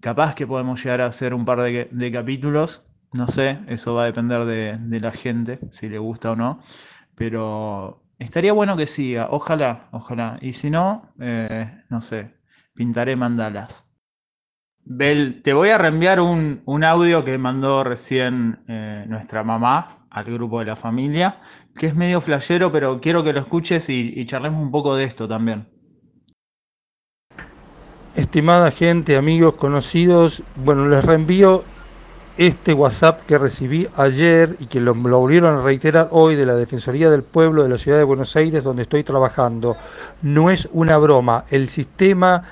capaz 0.00 0.36
que 0.36 0.46
podemos 0.46 0.82
llegar 0.82 1.00
a 1.00 1.06
hacer 1.06 1.34
un 1.34 1.44
par 1.44 1.62
de, 1.62 2.12
capítulos, 2.12 2.86
no 3.12 3.26
sé, 3.28 3.58
eso 3.66 3.94
va 3.94 4.04
a 4.04 4.06
depender 4.06 4.44
de, 4.44 5.00
la 5.00 5.12
gente, 5.12 5.58
si 5.72 5.88
le 5.88 5.98
gusta 5.98 6.32
o 6.32 6.36
no, 6.36 6.60
pero 7.16 8.04
estaría 8.20 8.52
bueno 8.52 8.76
que 8.76 8.86
siga, 8.86 9.28
ojalá, 9.30 9.88
ojalá, 9.92 10.38
y 10.40 10.52
si 10.52 10.70
no, 10.70 11.12
eh, 11.20 11.82
no 11.88 12.02
sé, 12.02 12.39
pintaré 12.80 13.14
mandalas. 13.14 13.86
Bel, 14.82 15.42
te 15.42 15.52
voy 15.52 15.68
a 15.68 15.76
reenviar 15.76 16.18
un, 16.18 16.62
audio 16.82 17.26
que 17.26 17.36
mandó 17.36 17.84
recién 17.84 18.60
eh, 18.68 19.04
nuestra 19.06 19.44
mamá 19.44 20.06
al 20.08 20.24
grupo 20.24 20.60
de 20.60 20.64
la 20.64 20.76
familia 20.76 21.42
que 21.76 21.88
es 21.88 21.94
medio 21.94 22.22
flashero, 22.22 22.72
pero 22.72 22.98
quiero 22.98 23.22
que 23.22 23.34
lo 23.34 23.40
escuches 23.40 23.90
y, 23.90 24.24
charlemos 24.24 24.62
un 24.62 24.70
poco 24.70 24.96
de 24.96 25.04
esto 25.04 25.28
también. 25.28 25.68
Estimada 28.16 28.70
gente, 28.70 29.18
amigos, 29.18 29.56
conocidos, 29.56 30.42
bueno, 30.56 30.88
les 30.88 31.04
reenvío 31.04 31.64
este 32.40 32.72
WhatsApp 32.72 33.20
que 33.26 33.36
recibí 33.36 33.86
ayer 33.96 34.56
y 34.60 34.66
que 34.66 34.80
lo, 34.80 34.94
volvieron 34.94 35.58
a 35.58 35.62
reiterar 35.62 36.08
hoy 36.10 36.36
de 36.36 36.46
la 36.46 36.54
Defensoría 36.54 37.10
del 37.10 37.22
Pueblo 37.22 37.62
de 37.62 37.68
la 37.68 37.76
Ciudad 37.76 37.98
de 37.98 38.04
Buenos 38.04 38.34
Aires, 38.34 38.64
donde 38.64 38.82
estoy 38.82 39.04
trabajando. 39.04 39.76
No 40.22 40.48
es 40.48 40.66
una 40.72 40.96
broma, 40.96 41.44
el 41.50 41.68
sistema 41.68 42.44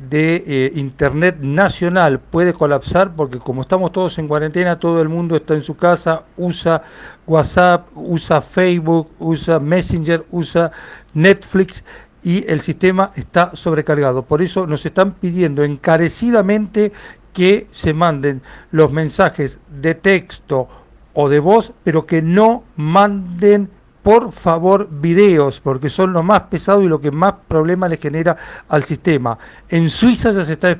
de 0.00 0.44
eh, 0.46 0.72
Internet 0.76 1.38
nacional 1.40 2.20
puede 2.20 2.52
colapsar 2.52 3.14
porque 3.14 3.38
como 3.38 3.62
estamos 3.62 3.92
todos 3.92 4.18
en 4.18 4.28
cuarentena, 4.28 4.78
todo 4.78 5.02
el 5.02 5.08
mundo 5.08 5.36
está 5.36 5.54
en 5.54 5.62
su 5.62 5.76
casa, 5.76 6.24
usa 6.36 6.82
WhatsApp, 7.26 7.88
usa 7.94 8.40
Facebook, 8.40 9.10
usa 9.18 9.58
Messenger, 9.60 10.24
usa 10.30 10.70
Netflix 11.14 11.84
y 12.22 12.44
el 12.50 12.60
sistema 12.60 13.12
está 13.14 13.52
sobrecargado. 13.54 14.22
Por 14.22 14.42
eso 14.42 14.66
nos 14.66 14.84
están 14.84 15.12
pidiendo 15.14 15.62
encarecidamente 15.62 16.92
que 17.32 17.66
se 17.70 17.94
manden 17.94 18.42
los 18.70 18.90
mensajes 18.90 19.58
de 19.80 19.94
texto 19.94 20.68
o 21.14 21.28
de 21.28 21.38
voz, 21.38 21.72
pero 21.84 22.06
que 22.06 22.22
no 22.22 22.64
manden 22.76 23.70
por 24.06 24.30
favor 24.30 24.88
videos, 24.88 25.58
porque 25.58 25.88
son 25.88 26.12
lo 26.12 26.22
más 26.22 26.42
pesado 26.42 26.80
y 26.80 26.86
lo 26.86 27.00
que 27.00 27.10
más 27.10 27.34
problemas 27.48 27.90
le 27.90 27.96
genera 27.96 28.36
al 28.68 28.84
sistema. 28.84 29.36
En 29.68 29.90
Suiza 29.90 30.30
ya 30.30 30.44
se 30.44 30.52
está 30.52 30.78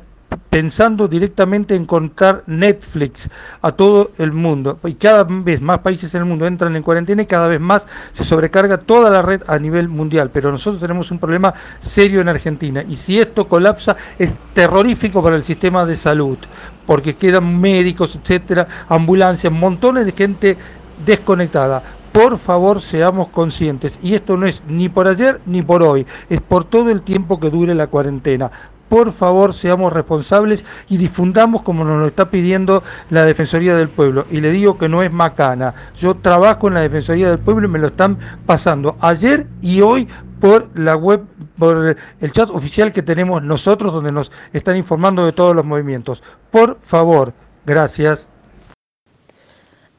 pensando 0.48 1.08
directamente 1.08 1.74
en 1.74 1.86
contar 1.86 2.44
Netflix 2.46 3.28
a 3.62 3.72
todo 3.72 4.12
el 4.18 4.30
mundo. 4.30 4.78
Y 4.84 4.94
cada 4.94 5.24
vez 5.24 5.60
más 5.60 5.80
países 5.80 6.14
en 6.14 6.20
el 6.20 6.28
mundo 6.28 6.46
entran 6.46 6.76
en 6.76 6.84
cuarentena 6.84 7.22
y 7.22 7.26
cada 7.26 7.48
vez 7.48 7.60
más 7.60 7.88
se 8.12 8.22
sobrecarga 8.22 8.76
toda 8.78 9.10
la 9.10 9.22
red 9.22 9.42
a 9.48 9.58
nivel 9.58 9.88
mundial. 9.88 10.30
Pero 10.32 10.52
nosotros 10.52 10.80
tenemos 10.80 11.10
un 11.10 11.18
problema 11.18 11.52
serio 11.80 12.20
en 12.20 12.28
Argentina. 12.28 12.84
Y 12.88 12.96
si 12.96 13.18
esto 13.18 13.48
colapsa 13.48 13.96
es 14.20 14.36
terrorífico 14.52 15.20
para 15.20 15.34
el 15.34 15.42
sistema 15.42 15.84
de 15.84 15.96
salud, 15.96 16.38
porque 16.86 17.16
quedan 17.16 17.60
médicos, 17.60 18.14
etcétera, 18.14 18.68
ambulancias, 18.88 19.52
montones 19.52 20.06
de 20.06 20.12
gente 20.12 20.56
desconectada 21.04 21.82
por 22.16 22.38
favor 22.38 22.80
seamos 22.80 23.28
conscientes, 23.28 23.98
y 24.02 24.14
esto 24.14 24.38
no 24.38 24.46
es 24.46 24.62
ni 24.66 24.88
por 24.88 25.06
ayer 25.06 25.38
ni 25.44 25.60
por 25.60 25.82
hoy, 25.82 26.06
es 26.30 26.40
por 26.40 26.64
todo 26.64 26.90
el 26.90 27.02
tiempo 27.02 27.38
que 27.38 27.50
dure 27.50 27.74
la 27.74 27.88
cuarentena 27.88 28.50
por 28.88 29.10
favor 29.10 29.52
seamos 29.52 29.92
responsables 29.92 30.64
y 30.88 30.96
difundamos 30.96 31.62
como 31.62 31.84
nos 31.84 31.98
lo 31.98 32.06
está 32.06 32.30
pidiendo 32.30 32.84
la 33.10 33.24
Defensoría 33.24 33.74
del 33.74 33.88
Pueblo. 33.88 34.26
Y 34.30 34.40
le 34.40 34.52
digo 34.52 34.78
que 34.78 34.88
no 34.88 35.02
es 35.02 35.10
macana. 35.12 35.74
Yo 35.98 36.14
trabajo 36.14 36.68
en 36.68 36.74
la 36.74 36.82
Defensoría 36.82 37.28
del 37.28 37.40
Pueblo 37.40 37.66
y 37.66 37.70
me 37.70 37.80
lo 37.80 37.88
están 37.88 38.16
pasando 38.46 38.96
ayer 39.00 39.48
y 39.60 39.80
hoy 39.80 40.06
por 40.40 40.70
la 40.78 40.94
web, 40.94 41.24
por 41.58 41.96
el 42.20 42.32
chat 42.32 42.48
oficial 42.50 42.92
que 42.92 43.02
tenemos 43.02 43.42
nosotros, 43.42 43.92
donde 43.92 44.12
nos 44.12 44.30
están 44.52 44.76
informando 44.76 45.26
de 45.26 45.32
todos 45.32 45.56
los 45.56 45.64
movimientos. 45.64 46.22
Por 46.52 46.78
favor, 46.80 47.32
gracias. 47.66 48.28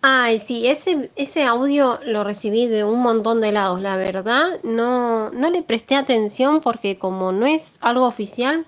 Ay, 0.09 0.39
sí, 0.39 0.67
ese, 0.67 1.11
ese 1.17 1.43
audio 1.43 1.99
lo 2.05 2.23
recibí 2.23 2.65
de 2.67 2.85
un 2.85 3.01
montón 3.01 3.41
de 3.41 3.51
lados, 3.51 3.81
la 3.81 3.97
verdad. 3.97 4.57
No, 4.63 5.31
no 5.31 5.49
le 5.49 5.63
presté 5.63 5.95
atención 5.95 6.61
porque 6.61 6.97
como 6.97 7.33
no 7.33 7.45
es 7.45 7.77
algo 7.81 8.05
oficial, 8.07 8.65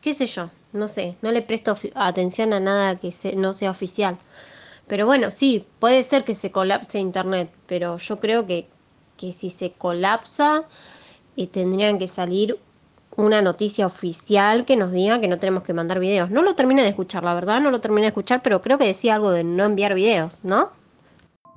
qué 0.00 0.14
sé 0.14 0.26
yo, 0.26 0.50
no 0.72 0.86
sé, 0.86 1.16
no 1.20 1.32
le 1.32 1.42
presto 1.42 1.76
atención 1.96 2.52
a 2.52 2.60
nada 2.60 2.94
que 2.94 3.12
no 3.36 3.54
sea 3.54 3.72
oficial. 3.72 4.18
Pero 4.86 5.06
bueno, 5.06 5.32
sí, 5.32 5.66
puede 5.80 6.04
ser 6.04 6.24
que 6.24 6.36
se 6.36 6.52
colapse 6.52 7.00
Internet, 7.00 7.50
pero 7.66 7.98
yo 7.98 8.20
creo 8.20 8.46
que, 8.46 8.68
que 9.16 9.32
si 9.32 9.50
se 9.50 9.72
colapsa, 9.72 10.64
eh, 11.36 11.48
tendrían 11.48 11.98
que 11.98 12.08
salir 12.08 12.58
una 13.18 13.42
noticia 13.42 13.84
oficial 13.86 14.64
que 14.64 14.76
nos 14.76 14.92
diga 14.92 15.20
que 15.20 15.26
no 15.28 15.38
tenemos 15.38 15.64
que 15.64 15.74
mandar 15.74 15.98
videos. 15.98 16.30
No 16.30 16.42
lo 16.42 16.54
terminé 16.54 16.82
de 16.82 16.88
escuchar, 16.88 17.24
la 17.24 17.34
verdad, 17.34 17.60
no 17.60 17.70
lo 17.70 17.80
terminé 17.80 18.02
de 18.02 18.08
escuchar, 18.08 18.42
pero 18.42 18.62
creo 18.62 18.78
que 18.78 18.86
decía 18.86 19.16
algo 19.16 19.32
de 19.32 19.42
no 19.42 19.64
enviar 19.64 19.94
videos, 19.94 20.44
¿no? 20.44 20.70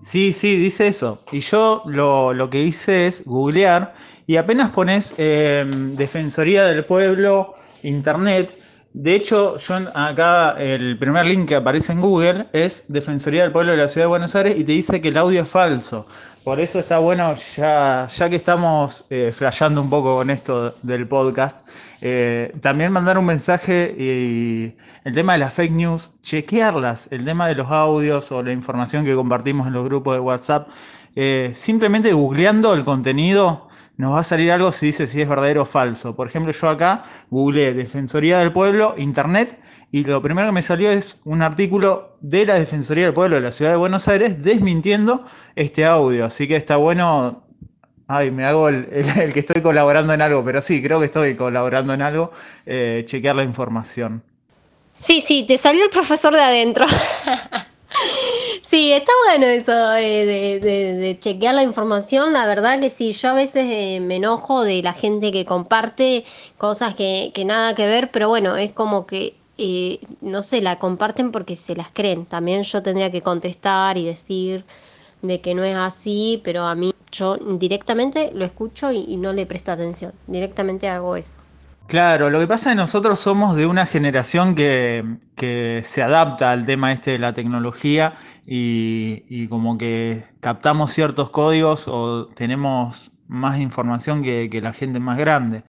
Sí, 0.04 0.34
sí, 0.34 0.58
dice 0.58 0.88
eso. 0.88 1.21
Y 1.32 1.41
yo 1.41 1.84
lo, 1.86 2.34
lo 2.34 2.50
que 2.50 2.63
hice 2.63 3.06
es 3.06 3.24
googlear 3.26 3.93
y 4.26 4.38
apenas 4.38 4.71
pones 4.71 5.13
eh, 5.19 5.63
Defensoría 5.67 6.65
del 6.65 6.84
Pueblo 6.84 7.54
Internet. 7.84 8.58
De 8.93 9.15
hecho, 9.15 9.58
yo 9.58 9.75
acá 9.93 10.56
el 10.60 10.97
primer 10.97 11.25
link 11.25 11.47
que 11.47 11.56
aparece 11.56 11.93
en 11.93 12.01
Google 12.01 12.47
es 12.51 12.86
Defensoría 12.89 13.43
del 13.43 13.54
Pueblo 13.54 13.71
de 13.71 13.77
la 13.77 13.88
Ciudad 13.88 14.06
de 14.06 14.10
Buenos 14.10 14.36
Aires 14.36 14.58
y 14.58 14.65
te 14.65 14.73
dice 14.73 14.99
que 14.99 15.08
el 15.08 15.17
audio 15.17 15.43
es 15.43 15.47
falso. 15.47 16.08
Por 16.43 16.60
eso 16.60 16.80
está 16.80 16.97
bueno, 16.97 17.34
ya, 17.56 18.08
ya 18.08 18.30
que 18.30 18.36
estamos 18.36 19.06
eh, 19.10 19.32
flasheando 19.34 19.82
un 19.82 19.89
poco 19.89 20.17
con 20.17 20.30
esto 20.30 20.75
del 20.82 21.08
podcast, 21.08 21.65
eh, 22.01 22.54
también 22.62 22.91
mandar 22.91 23.17
un 23.17 23.25
mensaje 23.25 23.95
y 23.97 24.75
el 25.06 25.13
tema 25.13 25.34
de 25.34 25.39
las 25.39 25.54
fake 25.54 25.71
news, 25.71 26.12
chequearlas, 26.21 27.08
el 27.12 27.23
tema 27.23 27.47
de 27.47 27.56
los 27.56 27.71
audios 27.71 28.30
o 28.34 28.43
la 28.43 28.51
información 28.51 29.06
que 29.06 29.15
compartimos 29.15 29.67
en 29.67 29.73
los 29.73 29.86
grupos 29.86 30.15
de 30.15 30.19
WhatsApp, 30.19 30.67
eh, 31.15 31.54
simplemente 31.56 32.12
googleando 32.12 32.73
el 32.73 32.84
contenido 32.84 33.69
nos 34.01 34.15
va 34.15 34.21
a 34.21 34.23
salir 34.23 34.51
algo 34.51 34.71
si 34.71 34.87
dice 34.87 35.07
si 35.07 35.21
es 35.21 35.29
verdadero 35.29 35.61
o 35.61 35.65
falso. 35.65 36.15
Por 36.15 36.27
ejemplo, 36.27 36.51
yo 36.51 36.69
acá 36.69 37.03
googleé 37.29 37.75
Defensoría 37.75 38.39
del 38.39 38.51
Pueblo, 38.51 38.95
Internet, 38.97 39.59
y 39.91 40.03
lo 40.05 40.23
primero 40.23 40.47
que 40.47 40.53
me 40.53 40.63
salió 40.63 40.89
es 40.89 41.21
un 41.23 41.43
artículo 41.43 42.17
de 42.19 42.47
la 42.47 42.55
Defensoría 42.55 43.05
del 43.05 43.13
Pueblo 43.13 43.35
de 43.35 43.43
la 43.43 43.51
Ciudad 43.51 43.69
de 43.69 43.77
Buenos 43.77 44.07
Aires 44.07 44.43
desmintiendo 44.43 45.23
este 45.55 45.85
audio. 45.85 46.25
Así 46.25 46.47
que 46.47 46.55
está 46.55 46.77
bueno. 46.77 47.43
Ay, 48.07 48.31
me 48.31 48.43
hago 48.43 48.69
el, 48.69 48.87
que 49.33 49.39
estoy 49.39 49.61
colaborando 49.61 50.13
en 50.13 50.21
algo, 50.23 50.43
pero 50.43 50.63
sí, 50.63 50.81
creo 50.81 50.99
que 50.99 51.05
estoy 51.05 51.35
colaborando 51.35 51.93
en 51.93 52.01
algo. 52.01 52.31
Eh, 52.65 53.03
chequear 53.05 53.35
la 53.35 53.43
información. 53.43 54.23
Sí, 54.91 55.21
sí, 55.21 55.45
te 55.47 55.59
salió 55.59 55.83
el 55.83 55.91
profesor 55.91 56.33
de 56.33 56.41
adentro. 56.41 56.85
Sí, 58.71 58.93
está 58.93 59.12
bueno 59.27 59.47
eso 59.47 59.73
de, 59.89 61.17
chequear 61.19 61.55
la 61.55 61.63
información. 61.63 62.31
La 62.31 62.45
verdad 62.45 62.79
que 62.79 62.89
sí, 62.89 63.12
yo 63.12 63.31
a 63.31 63.34
veces 63.34 63.65
eh, 63.69 63.99
me 63.99 64.15
enojo 64.15 64.63
de 64.63 64.81
la 64.81 64.93
gente 64.93 65.34
que 65.34 65.45
comparte 65.45 66.23
cosas 66.57 66.95
que, 66.95 67.34
nada 67.45 67.75
que 67.75 67.86
ver, 67.86 68.12
pero 68.12 68.29
bueno, 68.29 68.55
es 68.55 68.71
como 68.71 69.05
que, 69.05 69.36
eh, 69.57 69.99
no 70.21 70.41
sé, 70.41 70.62
la 70.62 70.79
comparten 70.79 71.34
porque 71.34 71.57
se 71.57 71.75
las 71.75 71.91
creen. 71.91 72.25
También 72.25 72.63
yo 72.63 72.81
tendría 72.81 73.12
que 73.12 73.21
contestar 73.21 73.97
y 73.97 74.05
decir 74.05 74.63
de 75.21 75.41
que 75.41 75.53
no 75.53 75.65
es 75.65 75.75
así, 75.75 76.41
pero 76.41 76.63
a 76.63 76.73
mí 76.73 76.93
yo 77.12 77.36
directamente 77.36 78.31
lo 78.34 78.45
escucho 78.45 78.93
y 78.93 79.17
no 79.17 79.34
le 79.34 79.45
presto 79.45 79.73
atención. 79.73 80.13
Directamente 80.27 80.88
hago 80.88 81.17
eso. 81.17 81.40
Claro, 81.91 82.30
lo 82.30 82.39
que 82.39 82.47
pasa 82.47 82.69
es 82.69 82.75
que 82.75 82.77
nosotros 82.77 83.19
somos 83.19 83.58
de 83.58 83.65
una 83.65 83.86
generación 83.86 84.56
que, 84.56 85.04
se 85.84 86.01
adapta 86.01 86.51
al 86.54 86.65
tema 86.65 86.93
este 86.93 87.12
de 87.12 87.19
la 87.19 87.34
tecnología 87.34 88.13
y, 88.45 89.47
como 89.49 89.77
que 89.77 90.23
captamos 90.39 90.93
ciertos 90.93 91.32
códigos 91.32 91.89
o 91.89 92.27
tenemos 92.27 93.12
más 93.27 93.60
información 93.60 94.23
que, 94.23 94.62
la 94.63 94.71
gente 94.71 95.01
más 95.01 95.17
grande. 95.17 95.63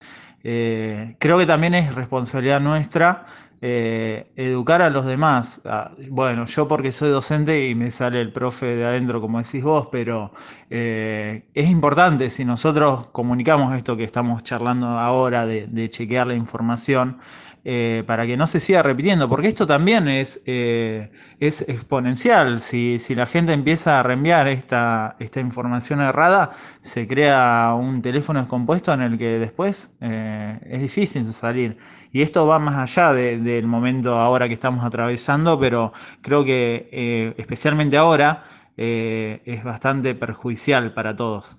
Eh, 0.45 1.17
creo 1.19 1.39
que 1.39 1.47
también 1.47 1.75
es 1.75 1.93
responsabilidad 1.93 2.61
nuestra 2.61 3.27
eh, 3.65 4.27
educar 4.35 4.83
a 4.83 4.91
los 4.91 5.07
demás. 5.07 5.61
Ah, 5.65 5.93
bueno, 6.11 6.47
yo 6.47 6.67
porque 6.67 6.91
soy 6.91 7.11
docente 7.11 7.69
y 7.69 7.77
me 7.77 7.93
sale 7.93 8.21
el 8.21 8.33
profe 8.33 8.67
de 8.75 8.85
adentro, 8.85 9.21
como 9.21 9.41
decís 9.41 9.63
vos, 9.63 9.89
pero 9.93 10.33
eh, 10.69 11.45
es 11.55 11.71
importante 11.71 12.29
si 12.31 12.45
nosotros 12.45 13.07
comunicamos 13.13 13.77
esto 13.77 13.97
que 13.97 14.03
estamos 14.03 14.43
charlando 14.43 14.89
ahora 14.89 15.47
de 15.47 15.91
chequear 15.91 16.27
la 16.27 16.35
información. 16.35 17.19
Eh, 17.65 18.03
para 18.09 18.27
que 18.27 18.37
no 18.37 18.49
se 18.49 18.59
siga 18.59 18.83
repitiendo, 18.83 19.29
porque 19.29 19.47
esto 19.47 19.69
también 19.69 20.09
es, 20.09 20.43
eh, 20.47 21.13
exponencial. 21.39 22.61
Si, 22.61 22.99
la 23.15 23.27
gente 23.27 23.53
empieza 23.53 24.01
a 24.01 24.03
reenviar 24.03 24.49
esta, 24.49 25.15
esta 25.21 25.39
información 25.39 26.01
errada, 26.01 26.51
se 26.81 27.07
crea 27.07 27.73
un 27.79 28.03
teléfono 28.03 28.41
descompuesto 28.41 28.93
en 28.93 29.03
el 29.03 29.17
que 29.17 29.39
después 29.39 29.95
eh, 30.01 30.59
es 30.65 30.81
difícil 30.81 31.33
salir. 31.33 31.79
Y 32.11 32.23
esto 32.23 32.49
va 32.49 32.59
más 32.59 32.77
allá 32.77 33.13
del 33.13 33.67
momento 33.67 34.19
ahora 34.19 34.49
que 34.49 34.55
estamos 34.55 34.85
atravesando, 34.85 35.59
pero 35.59 35.93
creo 36.21 36.45
que 36.45 37.35
especialmente 37.39 37.97
ahora 37.97 38.45
es 38.77 39.65
bastante 39.65 40.15
perjudicial 40.15 40.93
para 40.93 41.17
todos. 41.17 41.59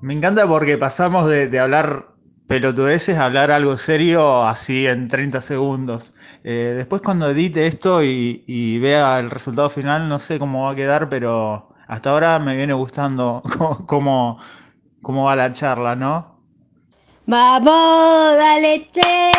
Me 0.00 0.14
encanta 0.14 0.46
porque 0.48 0.76
pasamos 0.76 1.28
de 1.28 1.60
hablar 1.60 2.11
pelotudeces 2.52 3.16
hablar 3.16 3.50
algo 3.50 3.78
serio 3.78 4.44
así 4.44 4.86
en 4.86 5.08
30 5.08 5.40
segundos. 5.40 6.12
Eh, 6.44 6.74
después 6.76 7.00
cuando 7.00 7.30
edite 7.30 7.66
esto 7.66 8.02
y, 8.02 8.78
vea 8.78 9.18
el 9.20 9.30
resultado 9.30 9.70
final, 9.70 10.06
no 10.06 10.18
sé 10.18 10.38
cómo 10.38 10.64
va 10.64 10.72
a 10.72 10.76
quedar, 10.76 11.08
pero 11.08 11.70
hasta 11.88 12.10
ahora 12.10 12.38
me 12.40 12.54
viene 12.54 12.74
gustando 12.74 13.42
cómo, 13.86 14.38
cómo 15.00 15.24
va 15.24 15.34
la 15.34 15.50
charla, 15.52 15.96
¿no? 15.96 16.36
Vamos, 17.24 18.36
dale, 18.36 18.86
che. 18.92 19.30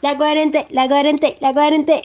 La 0.00 0.16
cuarente, 0.16 0.66
la 0.70 0.88
cuarente, 0.88 1.36
la 1.42 1.52
cuarente. 1.52 2.04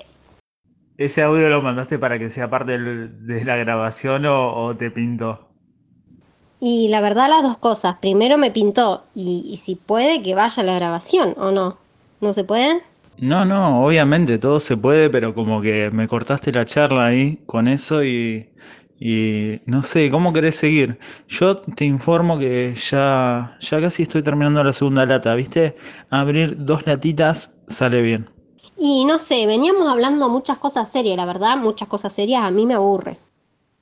¿Ese 0.97 1.23
audio 1.23 1.47
lo 1.47 1.61
mandaste 1.61 1.97
para 1.97 2.19
que 2.19 2.29
sea 2.29 2.49
parte 2.49 2.77
de 2.77 3.45
la 3.45 3.55
grabación 3.55 4.25
o, 4.25 4.53
o 4.53 4.75
te 4.75 4.91
pintó? 4.91 5.48
Y 6.59 6.89
la 6.89 7.01
verdad 7.01 7.29
las 7.29 7.43
dos 7.43 7.57
cosas. 7.57 7.97
Primero 8.01 8.37
me 8.37 8.51
pintó 8.51 9.05
y, 9.15 9.59
si 9.63 9.75
puede 9.75 10.21
que 10.21 10.35
vaya 10.35 10.61
a 10.61 10.65
la 10.65 10.75
grabación 10.75 11.35
o 11.37 11.51
no. 11.51 11.77
¿No 12.21 12.33
se 12.33 12.43
puede? 12.43 12.81
No, 13.17 13.45
no, 13.45 13.83
obviamente 13.85 14.37
todo 14.37 14.59
se 14.59 14.77
puede, 14.77 15.09
pero 15.09 15.33
como 15.33 15.61
que 15.61 15.89
me 15.91 16.07
cortaste 16.07 16.51
la 16.51 16.65
charla 16.65 17.05
ahí 17.05 17.39
con 17.45 17.67
eso 17.67 18.03
y, 18.03 18.49
y 18.99 19.59
no 19.65 19.83
sé, 19.83 20.11
¿cómo 20.11 20.33
querés 20.33 20.55
seguir? 20.55 20.99
Yo 21.27 21.57
te 21.57 21.85
informo 21.85 22.37
que 22.37 22.75
ya, 22.75 23.57
ya 23.61 23.81
casi 23.81 24.03
estoy 24.03 24.21
terminando 24.21 24.63
la 24.63 24.73
segunda 24.73 25.05
lata, 25.05 25.35
¿viste? 25.35 25.77
Abrir 26.09 26.65
dos 26.65 26.85
latitas 26.85 27.57
sale 27.67 28.01
bien. 28.01 28.29
Y 28.77 29.03
no 29.05 29.19
sé, 29.19 29.45
veníamos 29.45 29.87
hablando 29.87 30.29
muchas 30.29 30.57
cosas 30.57 30.89
serias, 30.89 31.17
la 31.17 31.25
verdad, 31.25 31.57
muchas 31.57 31.87
cosas 31.87 32.13
serias 32.13 32.43
a 32.43 32.51
mí 32.51 32.65
me 32.65 32.73
aburre. 32.73 33.17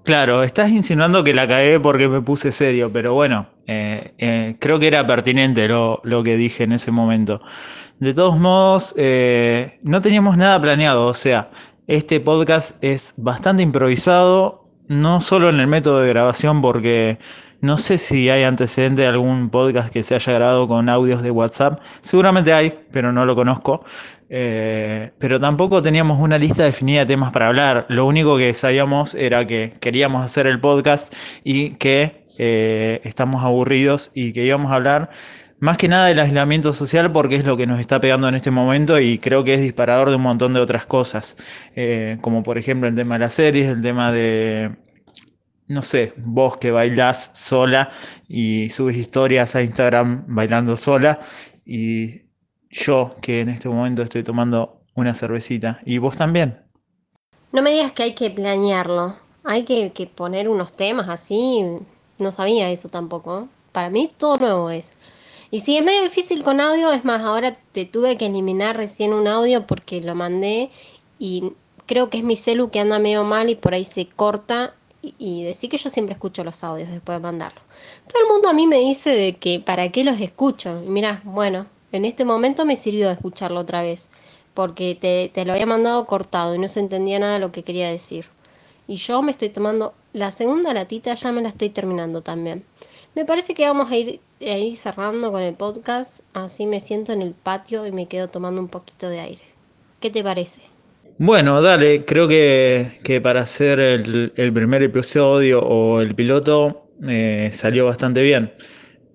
Claro, 0.08 0.42
estás 0.42 0.70
insinuando 0.72 1.22
que 1.22 1.34
la 1.34 1.50
cagué 1.50 1.82
porque 1.82 2.08
me 2.08 2.22
puse 2.22 2.54
serio, 2.54 2.90
pero 2.94 3.14
bueno, 3.14 3.48
eh, 3.66 4.14
eh, 4.18 4.56
creo 4.58 4.80
que 4.80 4.88
era 4.88 5.06
pertinente 5.06 5.68
lo, 5.68 6.02
que 6.24 6.38
dije 6.38 6.64
en 6.64 6.72
ese 6.72 6.92
momento. 6.92 7.42
De 8.00 8.14
todos 8.14 8.40
modos, 8.40 8.96
eh, 8.98 9.80
no 9.84 10.02
teníamos 10.02 10.38
nada 10.38 10.62
planeado, 10.62 11.08
o 11.08 11.14
sea, 11.14 11.52
este 11.88 12.22
podcast 12.22 12.82
es 12.82 13.16
bastante 13.18 13.64
improvisado, 13.64 14.72
no 14.88 15.20
solo 15.20 15.50
en 15.50 15.60
el 15.60 15.68
método 15.68 16.00
de 16.00 16.08
grabación 16.08 16.62
porque 16.62 17.20
No 17.60 17.78
sé 17.78 17.98
si 17.98 18.30
hay 18.30 18.44
antecedente 18.44 19.02
de 19.02 19.08
algún 19.08 19.50
podcast 19.50 19.90
que 19.92 20.04
se 20.04 20.14
haya 20.16 20.32
grabado 20.34 20.68
con 20.68 20.90
audios 20.90 21.24
de 21.24 21.32
WhatsApp. 21.32 21.82
Seguramente 22.02 22.54
hay, 22.54 22.80
pero 22.92 23.12
no 23.12 23.26
lo 23.26 23.36
conozco. 23.36 23.84
Eh, 24.30 25.12
pero 25.20 25.40
tampoco 25.40 25.82
teníamos 25.82 26.20
una 26.20 26.38
lista 26.38 26.64
definida 26.64 27.02
de 27.02 27.06
temas 27.06 27.32
para 27.32 27.48
hablar. 27.48 27.86
Lo 27.90 28.06
único 28.06 28.38
que 28.38 28.54
sabíamos 28.54 29.16
era 29.16 29.46
que 29.48 29.74
queríamos 29.80 30.24
hacer 30.24 30.48
el 30.48 30.60
podcast 30.60 31.14
y 31.44 31.72
que 31.72 32.26
eh, 32.38 33.02
estamos 33.04 33.44
aburridos 33.44 34.12
y 34.14 34.34
que 34.34 34.44
íbamos 34.46 34.72
a 34.72 34.76
hablar 34.76 35.10
más 35.60 35.78
que 35.78 35.88
nada 35.88 36.08
del 36.08 36.20
aislamiento 36.20 36.72
social 36.74 37.12
porque 37.12 37.36
es 37.36 37.46
lo 37.46 37.58
que 37.58 37.66
nos 37.66 37.80
está 37.80 38.00
pegando 38.00 38.28
en 38.28 38.36
este 38.36 38.52
momento 38.52 39.00
y 39.00 39.18
creo 39.18 39.44
que 39.44 39.56
es 39.56 39.62
disparador 39.62 40.10
de 40.10 40.18
un 40.18 40.22
montón 40.22 40.54
de 40.54 40.60
otras 40.60 40.86
cosas, 40.86 41.36
eh, 41.76 42.18
como 42.22 42.44
por 42.44 42.58
ejemplo 42.58 42.88
el 42.88 42.96
tema 42.96 43.16
de 43.16 43.20
las 43.20 43.34
series, 43.34 43.68
el 43.68 43.82
tema 43.82 44.12
de, 44.12 44.76
no 45.68 45.82
sé, 45.82 46.14
vos 46.18 46.58
que 46.58 46.72
bailás 46.72 47.32
sola 47.34 47.90
y 48.28 48.70
subes 48.70 48.98
historias 48.98 49.56
a 49.56 49.64
Instagram 49.64 50.26
bailando 50.28 50.78
sola 50.78 51.20
y 51.66 52.27
yo 52.70 53.16
que 53.22 53.42
en 53.42 53.50
este 53.50 53.70
momento 53.70 54.02
estoy 54.02 54.24
tomando 54.24 54.82
una 54.94 55.14
cervecita 55.14 55.80
y 55.86 55.98
vos 56.00 56.18
también. 56.18 56.62
No 57.52 57.62
me 57.62 57.72
digas 57.72 57.92
que 57.94 58.04
hay 58.04 58.14
que 58.14 58.30
planearlo, 58.30 59.16
hay 59.44 59.64
que, 59.64 59.92
que 59.92 60.08
poner 60.08 60.50
unos 60.50 60.74
temas 60.74 61.08
así, 61.10 61.64
no 62.20 62.32
sabía 62.32 62.70
eso 62.70 62.90
tampoco. 62.90 63.48
Para 63.72 63.90
mí 63.90 64.10
todo 64.18 64.38
nuevo 64.38 64.70
es. 64.70 64.96
Y 65.50 65.62
si 65.62 65.78
es 65.78 65.84
medio 65.84 66.02
difícil 66.02 66.44
con 66.44 66.60
audio, 66.60 66.92
es 66.92 67.06
más, 67.06 67.22
ahora 67.22 67.58
te 67.72 67.86
tuve 67.86 68.18
que 68.18 68.26
eliminar 68.26 68.76
recién 68.76 69.14
un 69.14 69.28
audio 69.28 69.66
porque 69.66 70.02
lo 70.02 70.14
mandé 70.14 70.70
y 71.20 71.54
creo 71.86 72.10
que 72.10 72.18
es 72.18 72.24
mi 72.24 72.36
celu 72.36 72.70
que 72.70 72.80
anda 72.80 73.00
medio 73.00 73.24
mal 73.24 73.50
y 73.50 73.56
por 73.56 73.74
ahí 73.74 73.86
se 73.86 74.08
corta. 74.08 74.74
Y, 75.20 75.44
decir 75.44 75.70
que 75.70 75.78
yo 75.78 75.90
siempre 75.90 76.14
escucho 76.14 76.44
los 76.44 76.64
audios 76.66 76.90
después 76.90 77.18
de 77.18 77.22
mandarlo. 77.22 77.62
Todo 78.12 78.24
el 78.24 78.28
mundo 78.28 78.50
a 78.50 78.54
mí 78.54 78.68
me 78.68 78.80
dice 78.80 79.12
de 79.12 79.38
que 79.38 79.62
para 79.62 79.90
qué 79.90 80.04
los 80.04 80.20
escucho. 80.20 80.84
Y 80.86 80.90
mira, 80.90 81.22
bueno, 81.24 81.66
en 81.98 82.06
este 82.06 82.26
momento 82.26 82.66
me 82.66 82.76
sirvió 82.76 83.08
de 83.08 83.14
escucharlo 83.14 83.60
otra 83.60 83.82
vez. 83.82 84.10
Porque 84.54 84.98
te, 85.32 85.46
lo 85.46 85.54
había 85.54 85.66
mandado 85.66 86.06
cortado 86.08 86.56
y 86.56 86.60
no 86.60 86.68
se 86.68 86.80
entendía 86.80 87.20
nada 87.20 87.34
de 87.34 87.40
lo 87.40 87.52
que 87.52 87.64
quería 87.64 87.90
decir. 87.90 88.26
Y 88.88 88.96
yo 88.96 89.22
me 89.22 89.32
estoy 89.32 89.50
tomando 89.50 89.94
la 90.14 90.32
segunda 90.32 90.74
latita, 90.74 91.14
ya 91.14 91.32
me 91.32 91.42
la 91.42 91.50
estoy 91.50 91.70
terminando 91.70 92.22
también. 92.22 92.64
Me 93.14 93.26
parece 93.26 93.54
que 93.54 93.68
vamos 93.68 93.92
a 93.92 93.96
ir, 93.98 94.20
cerrando 94.76 95.32
con 95.32 95.42
el 95.42 95.54
podcast, 95.54 96.22
así 96.34 96.66
me 96.66 96.80
siento 96.80 97.14
en 97.14 97.22
el 97.22 97.34
patio 97.34 97.86
y 97.86 97.92
me 97.92 98.08
quedo 98.08 98.30
tomando 98.30 98.62
un 98.62 98.68
poquito 98.68 99.10
de 99.10 99.20
aire. 99.20 99.44
¿Qué 100.00 100.10
te 100.10 100.24
parece? 100.24 100.62
Bueno, 101.20 101.62
dale, 101.62 102.06
creo 102.06 102.28
que, 102.28 103.00
que 103.04 103.22
para 103.22 103.42
hacer 103.42 103.80
el, 103.80 104.52
primer 104.54 104.84
episodio 104.84 105.62
o 105.62 106.02
el 106.02 106.16
piloto 106.16 106.90
eh, 107.08 107.50
salió 107.54 107.86
bastante 107.88 108.22
bien. 108.22 108.54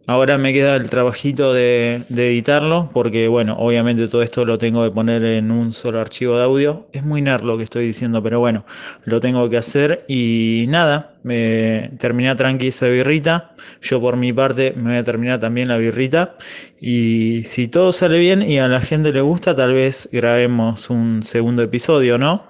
Ahora 0.09 0.37
me 0.37 0.53
queda 0.53 0.75
el 0.75 0.91
trabajito 0.91 1.53
de, 1.53 2.03
editarlo, 2.11 2.91
porque 2.93 3.29
bueno, 3.29 3.57
obviamente 3.57 4.09
todo 4.09 4.23
esto 4.23 4.45
lo 4.45 4.59
tengo 4.59 4.83
que 4.83 4.91
poner 4.91 5.25
en 5.25 5.53
un 5.53 5.73
solo 5.73 6.01
archivo 6.01 6.37
de 6.37 6.43
audio. 6.43 6.89
Es 6.93 7.05
muy 7.05 7.23
nerd 7.23 7.43
lo 7.43 7.57
que 7.57 7.63
estoy 7.63 7.87
diciendo, 7.87 8.21
pero 8.21 8.41
bueno, 8.41 8.65
lo 9.05 9.21
tengo 9.21 9.49
que 9.49 9.59
hacer 9.59 10.05
y 10.09 10.67
nada, 10.69 11.15
me 11.23 11.93
terminé 12.01 12.35
tranqui 12.35 12.69
esa 12.69 12.89
birrita. 12.89 13.55
Yo 13.81 14.01
por 14.01 14.17
mi 14.17 14.33
parte 14.33 14.75
me 14.77 14.91
voy 14.91 14.99
a 14.99 15.05
terminar 15.05 15.39
también 15.39 15.69
la 15.69 15.77
birrita. 15.77 16.35
Y 16.81 17.45
si 17.45 17.69
todo 17.69 17.93
sale 17.93 18.19
bien 18.19 18.43
y 18.43 18.59
a 18.59 18.67
la 18.67 18.81
gente 18.81 19.13
le 19.13 19.21
gusta, 19.21 19.55
tal 19.55 19.73
vez 19.73 20.09
grabemos 20.11 20.91
un 20.91 21.23
segundo 21.23 21.63
episodio, 21.63 22.19
¿no? 22.19 22.45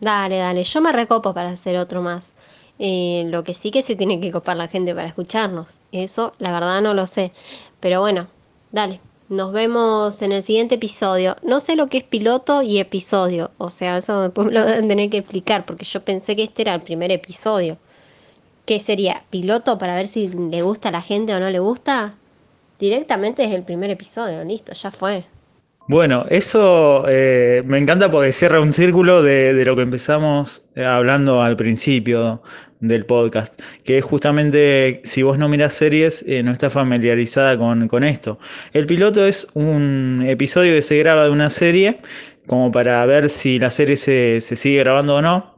Dale, 0.00 0.36
dale, 0.36 0.64
yo 0.64 0.80
me 0.82 0.92
recopo 0.92 1.32
para 1.32 1.50
hacer 1.50 1.76
otro 1.76 2.02
más. 2.02 2.34
Eh, 2.84 3.26
lo 3.28 3.44
que 3.44 3.54
sí 3.54 3.70
que 3.70 3.82
se 3.82 3.94
tiene 3.94 4.20
que 4.20 4.32
copar 4.32 4.56
la 4.56 4.66
gente 4.66 4.92
para 4.92 5.06
escucharnos. 5.06 5.78
Eso, 5.92 6.34
la 6.38 6.50
verdad, 6.50 6.82
no 6.82 6.94
lo 6.94 7.06
sé. 7.06 7.30
Pero 7.78 8.00
bueno, 8.00 8.26
dale. 8.72 9.00
Nos 9.28 9.52
vemos 9.52 10.20
en 10.20 10.32
el 10.32 10.42
siguiente 10.42 10.74
episodio. 10.74 11.36
No 11.44 11.60
sé 11.60 11.76
lo 11.76 11.86
que 11.86 11.98
es 11.98 12.04
piloto 12.04 12.60
y 12.62 12.80
episodio. 12.80 13.52
O 13.56 13.70
sea, 13.70 13.98
eso 13.98 14.22
después 14.22 14.48
me 14.48 14.54
lo 14.54 14.64
deben 14.64 14.88
tener 14.88 15.10
que 15.10 15.18
explicar. 15.18 15.64
Porque 15.64 15.84
yo 15.84 16.04
pensé 16.04 16.34
que 16.34 16.42
este 16.42 16.62
era 16.62 16.74
el 16.74 16.82
primer 16.82 17.12
episodio. 17.12 17.78
¿Qué 18.66 18.80
sería? 18.80 19.22
¿Piloto 19.30 19.78
para 19.78 19.94
ver 19.94 20.08
si 20.08 20.26
le 20.26 20.62
gusta 20.62 20.88
a 20.88 20.92
la 20.92 21.02
gente 21.02 21.32
o 21.34 21.38
no 21.38 21.50
le 21.50 21.60
gusta? 21.60 22.16
Directamente 22.80 23.44
es 23.44 23.52
el 23.52 23.62
primer 23.62 23.90
episodio. 23.90 24.42
Listo, 24.42 24.72
ya 24.72 24.90
fue. 24.90 25.24
Bueno, 25.92 26.24
eso 26.30 27.04
eh, 27.06 27.62
me 27.66 27.76
encanta 27.76 28.10
porque 28.10 28.32
cierra 28.32 28.62
un 28.62 28.72
círculo 28.72 29.22
de, 29.22 29.62
lo 29.66 29.76
que 29.76 29.82
empezamos 29.82 30.62
eh, 30.74 30.86
hablando 30.86 31.42
al 31.42 31.54
principio 31.54 32.42
del 32.80 33.04
podcast, 33.04 33.60
que 33.84 33.98
es 33.98 34.04
justamente 34.04 35.02
si 35.04 35.22
vos 35.22 35.36
no 35.36 35.50
miras 35.50 35.74
series, 35.74 36.24
eh, 36.26 36.42
no 36.42 36.50
estás 36.50 36.72
familiarizada 36.72 37.58
con, 37.58 37.88
con, 37.88 38.04
esto. 38.04 38.38
El 38.72 38.86
piloto 38.86 39.26
es 39.26 39.48
un 39.52 40.24
episodio 40.26 40.74
que 40.74 40.80
se 40.80 40.96
graba 40.96 41.24
de 41.24 41.30
una 41.30 41.50
serie, 41.50 41.98
como 42.46 42.72
para 42.72 43.04
ver 43.04 43.28
si 43.28 43.58
la 43.58 43.70
serie 43.70 43.98
se, 43.98 44.40
se 44.40 44.56
sigue 44.56 44.78
grabando 44.78 45.16
o 45.16 45.20
no. 45.20 45.51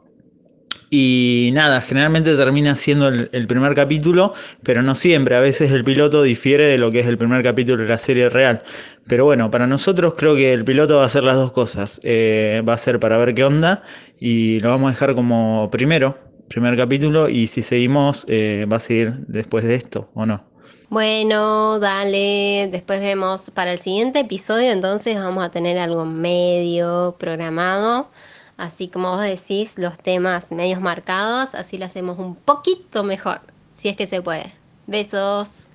Y 0.97 1.51
nada, 1.55 1.81
generalmente 1.81 2.37
termina 2.37 2.77
siendo 2.77 3.09
el, 3.09 3.47
primer 3.49 3.75
capítulo, 3.75 4.33
pero 4.63 4.81
no 4.81 4.95
siempre. 4.95 5.35
A 5.35 5.41
veces 5.41 5.73
el 5.73 5.83
piloto 5.83 6.23
difiere 6.23 6.67
de 6.69 6.79
lo 6.79 6.93
que 6.93 7.01
es 7.01 7.09
el 7.09 7.19
primer 7.19 7.43
capítulo 7.43 7.83
de 7.83 7.89
la 7.89 7.99
serie 7.99 8.29
real. 8.29 8.63
Pero 9.09 9.25
bueno, 9.25 9.51
para 9.51 9.67
nosotros 9.67 10.15
creo 10.17 10.37
que 10.37 10.53
el 10.53 10.65
piloto 10.65 10.99
va 10.99 11.07
a 11.07 11.09
ser 11.09 11.25
las 11.25 11.35
dos 11.35 11.51
cosas. 11.51 12.01
Eh, 12.05 12.63
va 12.67 12.75
a 12.75 12.79
ser 12.79 13.01
para 13.01 13.19
ver 13.19 13.35
qué 13.35 13.43
onda 13.43 13.83
y 14.21 14.61
lo 14.61 14.69
vamos 14.69 14.87
a 14.87 14.91
dejar 14.93 15.17
como 15.17 15.69
primero, 15.69 16.17
primer 16.47 16.77
capítulo. 16.77 17.29
Y 17.29 17.49
si 17.49 17.63
seguimos, 17.63 18.25
eh, 18.29 18.65
va 18.73 18.77
a 18.77 18.81
seguir 18.81 19.15
después 19.27 19.65
de 19.65 19.75
esto 19.75 20.11
o 20.15 20.27
no. 20.27 20.45
Bueno, 20.91 21.81
dale, 21.81 22.69
después 22.71 23.01
vemos 23.01 23.51
para 23.51 23.73
el 23.73 23.81
siguiente 23.81 24.21
episodio, 24.21 24.71
entonces 24.71 25.17
vamos 25.17 25.43
a 25.43 25.51
tener 25.51 25.77
algo 25.77 26.05
medio 26.05 27.17
programado. 27.19 28.13
Así 28.57 28.89
como 28.89 29.11
vos 29.11 29.23
decís, 29.23 29.75
los 29.77 29.99
temas 29.99 30.53
medios 30.53 30.81
marcados, 30.81 31.55
así 31.55 31.77
lo 31.79 31.87
hacemos 31.87 32.19
un 32.19 32.37
poquito 32.37 33.03
mejor, 33.03 33.41
si 33.75 33.89
es 33.89 33.97
que 33.97 34.07
se 34.07 34.23
puede. 34.23 34.53
Besos. 34.87 35.67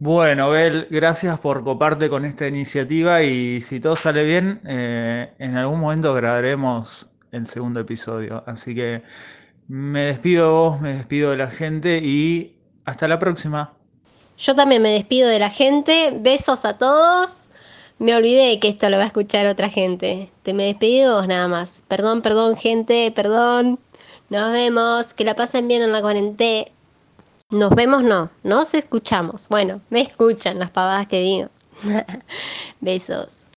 Bueno, 0.00 0.50
Bel, 0.50 0.86
gracias 0.90 1.38
por 1.40 1.64
coparte 1.64 2.08
con 2.08 2.24
esta 2.24 2.46
iniciativa 2.46 3.22
y 3.22 3.60
si 3.60 3.80
todo 3.80 3.96
sale 3.96 4.24
bien, 4.24 4.60
eh, 4.64 5.32
en 5.38 5.56
algún 5.56 5.80
momento 5.80 6.14
grabaremos 6.14 7.08
el 7.32 7.46
segundo 7.46 7.80
episodio. 7.80 8.42
Así 8.46 8.74
que 8.74 9.02
me 9.66 10.00
despido 10.02 10.44
de 10.44 10.52
vos, 10.52 10.80
me 10.80 10.92
despido 10.94 11.30
de 11.32 11.36
la 11.38 11.48
gente 11.48 11.98
y 11.98 12.56
hasta 12.84 13.08
la 13.08 13.18
próxima. 13.18 13.72
Yo 14.38 14.54
también 14.54 14.82
me 14.82 14.90
despido 14.90 15.28
de 15.28 15.40
la 15.40 15.50
gente. 15.50 16.12
Besos 16.20 16.64
a 16.64 16.78
todos. 16.78 17.47
Me 17.98 18.14
olvidé 18.14 18.60
que 18.60 18.68
esto 18.68 18.88
lo 18.90 18.96
va 18.96 19.04
a 19.04 19.06
escuchar 19.06 19.46
otra 19.46 19.68
gente. 19.68 20.30
Te 20.44 20.54
me 20.54 20.64
despedí 20.64 21.04
vos 21.04 21.26
nada 21.26 21.48
más. 21.48 21.82
Perdón, 21.88 22.22
perdón, 22.22 22.56
gente, 22.56 23.10
perdón. 23.10 23.80
Nos 24.30 24.52
vemos. 24.52 25.14
Que 25.14 25.24
la 25.24 25.34
pasen 25.34 25.66
bien 25.68 25.82
en 25.82 25.92
la 25.92 26.00
cuarentena. 26.00 26.70
Nos 27.50 27.74
vemos, 27.74 28.02
no. 28.04 28.30
Nos 28.44 28.74
escuchamos. 28.74 29.48
Bueno, 29.48 29.80
me 29.90 30.02
escuchan 30.02 30.58
las 30.58 30.70
pavadas 30.70 31.08
que 31.08 31.20
digo. 31.22 31.48
Besos. 32.80 33.47